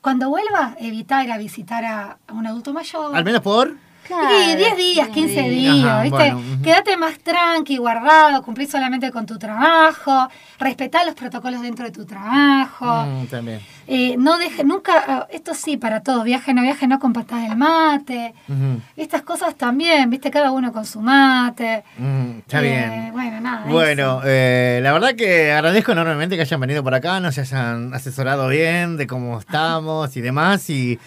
Cuando 0.00 0.28
vuelva, 0.28 0.76
evitar 0.78 1.24
ir 1.24 1.32
a 1.32 1.38
visitar 1.38 1.84
a, 1.84 2.18
a 2.28 2.32
un 2.32 2.46
adulto 2.46 2.72
mayor. 2.72 3.16
Al 3.16 3.24
menos 3.24 3.40
por. 3.40 3.74
Claro, 4.06 4.28
Sí, 4.28 4.56
10 4.56 4.76
días, 4.76 5.08
15 5.08 5.42
días, 5.48 5.84
Ajá, 5.86 6.02
¿viste? 6.02 6.32
bueno. 6.32 6.62
Quédate 6.62 6.96
más 6.96 7.18
tranqui, 7.18 7.76
guardado, 7.76 8.42
cumplir 8.42 8.68
solamente 8.70 9.10
con 9.10 9.26
tu 9.26 9.38
trabajo, 9.38 10.28
respetar 10.58 11.04
los 11.06 11.14
protocolos 11.14 11.62
dentro 11.62 11.84
de 11.84 11.90
tu 11.90 12.04
trabajo. 12.04 13.04
Mm, 13.06 13.26
también. 13.26 13.60
Eh, 13.88 14.16
no 14.18 14.36
deje, 14.38 14.64
nunca, 14.64 15.28
esto 15.30 15.54
sí 15.54 15.76
para 15.76 16.00
todos, 16.02 16.24
viaje 16.24 16.52
no 16.54 16.62
viaje, 16.62 16.88
no 16.88 16.98
compartas 16.98 17.48
el 17.48 17.56
mate. 17.56 18.34
Estas 18.96 19.22
cosas 19.22 19.54
también, 19.54 20.10
viste, 20.10 20.30
cada 20.30 20.50
uno 20.50 20.72
con 20.72 20.84
su 20.84 21.00
mate. 21.00 21.84
Mm, 21.98 22.38
está 22.38 22.58
Eh, 22.58 22.62
bien. 22.62 23.12
Bueno, 23.12 23.40
nada. 23.40 23.64
Bueno, 23.66 24.20
eh, 24.24 24.80
la 24.82 24.92
verdad 24.92 25.14
que 25.14 25.52
agradezco 25.52 25.92
enormemente 25.92 26.34
que 26.36 26.42
hayan 26.42 26.60
venido 26.60 26.82
por 26.82 26.94
acá, 26.94 27.20
nos 27.20 27.38
hayan 27.38 27.94
asesorado 27.94 28.48
bien 28.48 28.96
de 28.96 29.06
cómo 29.06 29.38
estamos 29.38 30.16
y 30.16 30.20
demás. 30.20 30.68
Y, 30.70 30.98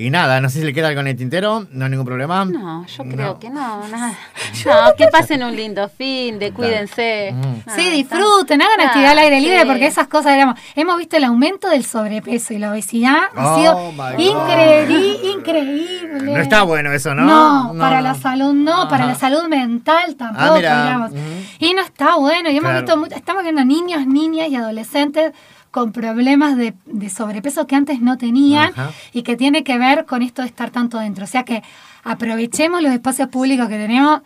y 0.00 0.10
nada, 0.10 0.40
no 0.40 0.48
sé 0.48 0.60
si 0.60 0.64
le 0.64 0.72
queda 0.72 0.88
algo 0.88 1.00
en 1.00 1.08
el 1.08 1.16
tintero, 1.16 1.66
no 1.72 1.84
hay 1.84 1.90
ningún 1.90 2.06
problema. 2.06 2.44
No, 2.44 2.86
yo 2.86 3.04
creo 3.04 3.16
No. 3.34 3.38
que 3.38 3.50
no, 3.50 3.86
nada. 3.88 4.12
No, 4.64 4.94
que 4.96 5.08
pasen 5.08 5.42
un 5.42 5.54
lindo 5.54 5.88
fin, 5.88 6.38
de 6.38 6.52
cuídense. 6.52 7.32
Mm. 7.34 7.40
Nada, 7.66 7.76
Sí, 7.76 7.90
disfruten, 7.90 8.62
hagan 8.62 8.80
actividad 8.80 9.10
al 9.12 9.18
aire 9.18 9.40
libre 9.40 9.60
sí. 9.60 9.66
porque 9.66 9.86
esas 9.86 10.08
cosas, 10.08 10.32
digamos, 10.34 10.58
hemos 10.76 10.96
visto 10.98 11.16
el 11.16 11.24
aumento 11.24 11.68
del 11.68 11.84
sobrepeso 11.84 12.54
y 12.54 12.58
la 12.58 12.70
obesidad 12.70 13.18
ha 13.36 13.54
Oh, 13.54 13.58
sido 13.58 13.92
increíble, 14.18 15.30
increíble. 15.34 16.32
No 16.32 16.40
está 16.40 16.62
bueno 16.62 16.92
eso, 16.92 17.14
¿no? 17.14 17.24
No, 17.24 17.72
No, 17.74 17.78
para 17.80 17.96
no. 17.96 18.02
la 18.02 18.14
salud 18.14 18.52
no, 18.54 18.88
para 18.88 19.06
la 19.06 19.14
salud 19.14 19.44
mental 19.48 20.14
tampoco, 20.16 20.44
Ah, 20.44 20.54
mira, 20.56 20.82
digamos. 20.84 21.12
Y 21.58 21.74
no 21.74 21.82
está 21.82 22.16
bueno, 22.16 22.50
y 22.50 22.56
hemos 22.56 22.70
Claro. 22.70 23.00
visto, 23.00 23.16
estamos 23.16 23.42
viendo 23.42 23.64
niños, 23.64 24.06
niñas 24.06 24.48
y 24.48 24.56
adolescentes 24.56 25.32
con 25.70 25.92
problemas 25.92 26.56
de, 26.56 26.74
de 26.86 27.10
sobrepeso 27.10 27.66
que 27.66 27.76
antes 27.76 28.00
no 28.00 28.18
tenían 28.18 28.72
Ajá. 28.72 28.90
y 29.12 29.22
que 29.22 29.36
tiene 29.36 29.64
que 29.64 29.78
ver 29.78 30.06
con 30.06 30.22
esto 30.22 30.42
de 30.42 30.48
estar 30.48 30.70
tanto 30.70 30.98
dentro. 30.98 31.24
O 31.24 31.28
sea 31.28 31.44
que 31.44 31.62
aprovechemos 32.04 32.82
los 32.82 32.92
espacios 32.92 33.28
públicos 33.28 33.68
que 33.68 33.76
tenemos. 33.76 34.20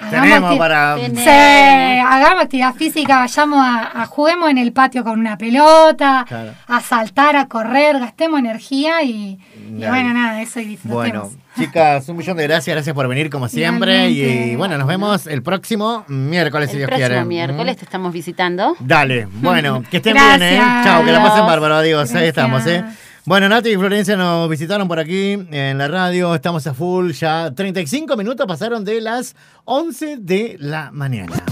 Hagamos 0.00 0.10
Tenemos 0.22 0.58
para. 0.58 0.96
Sí, 0.96 2.04
hagamos 2.06 2.44
actividad 2.44 2.74
física, 2.74 3.18
vayamos 3.20 3.58
a, 3.64 4.02
a- 4.02 4.06
juguemos 4.06 4.50
en 4.50 4.58
el 4.58 4.72
patio 4.72 5.04
con 5.04 5.18
una 5.18 5.36
pelota, 5.38 6.24
Claro. 6.28 6.52
a 6.66 6.80
saltar, 6.80 7.36
a 7.36 7.46
correr, 7.48 7.98
gastemos 7.98 8.38
energía 8.40 9.02
y, 9.02 9.38
bueno, 9.70 10.12
nada, 10.14 10.40
eso 10.42 10.60
y 10.60 10.64
disfrutemos. 10.66 11.02
Bueno, 11.04 11.30
chicas, 11.58 12.08
un 12.08 12.16
millón 12.16 12.36
de 12.36 12.44
gracias, 12.44 12.74
gracias 12.74 12.94
por 12.94 13.06
venir 13.08 13.30
como 13.30 13.48
siempre. 13.48 14.10
Y, 14.10 14.56
bueno, 14.56 14.76
nos 14.78 14.86
vemos 14.86 15.26
el 15.26 15.42
próximo 15.42 16.04
miércoles, 16.08 16.68
si 16.70 16.76
El 16.76 16.78
Dios 16.80 16.88
próximo 16.88 17.08
quiere. 17.08 17.24
miércoles 17.24 17.76
Mm. 17.76 17.78
te 17.78 17.84
estamos 17.84 18.12
visitando. 18.12 18.76
Dale, 18.80 19.26
bueno, 19.30 19.82
que 19.90 19.98
estén 19.98 20.14
bien, 20.14 20.42
¿eh? 20.42 20.60
Chao, 20.84 21.04
que 21.04 21.12
la 21.12 21.22
pasen 21.22 21.46
bárbaro, 21.46 21.76
adiós, 21.76 22.14
ahí 22.14 22.28
estamos, 22.28 22.66
¿eh? 22.66 22.84
Bueno, 23.26 23.48
Nati 23.48 23.70
y 23.70 23.76
Florencia 23.76 24.18
nos 24.18 24.50
visitaron 24.50 24.86
por 24.86 24.98
aquí 24.98 25.32
en 25.32 25.78
la 25.78 25.88
radio, 25.88 26.34
estamos 26.34 26.66
a 26.66 26.74
full, 26.74 27.12
ya 27.12 27.54
35 27.54 28.18
minutos 28.18 28.46
pasaron 28.46 28.84
de 28.84 29.00
las 29.00 29.34
11 29.64 30.18
de 30.18 30.56
la 30.60 30.90
mañana. 30.92 31.42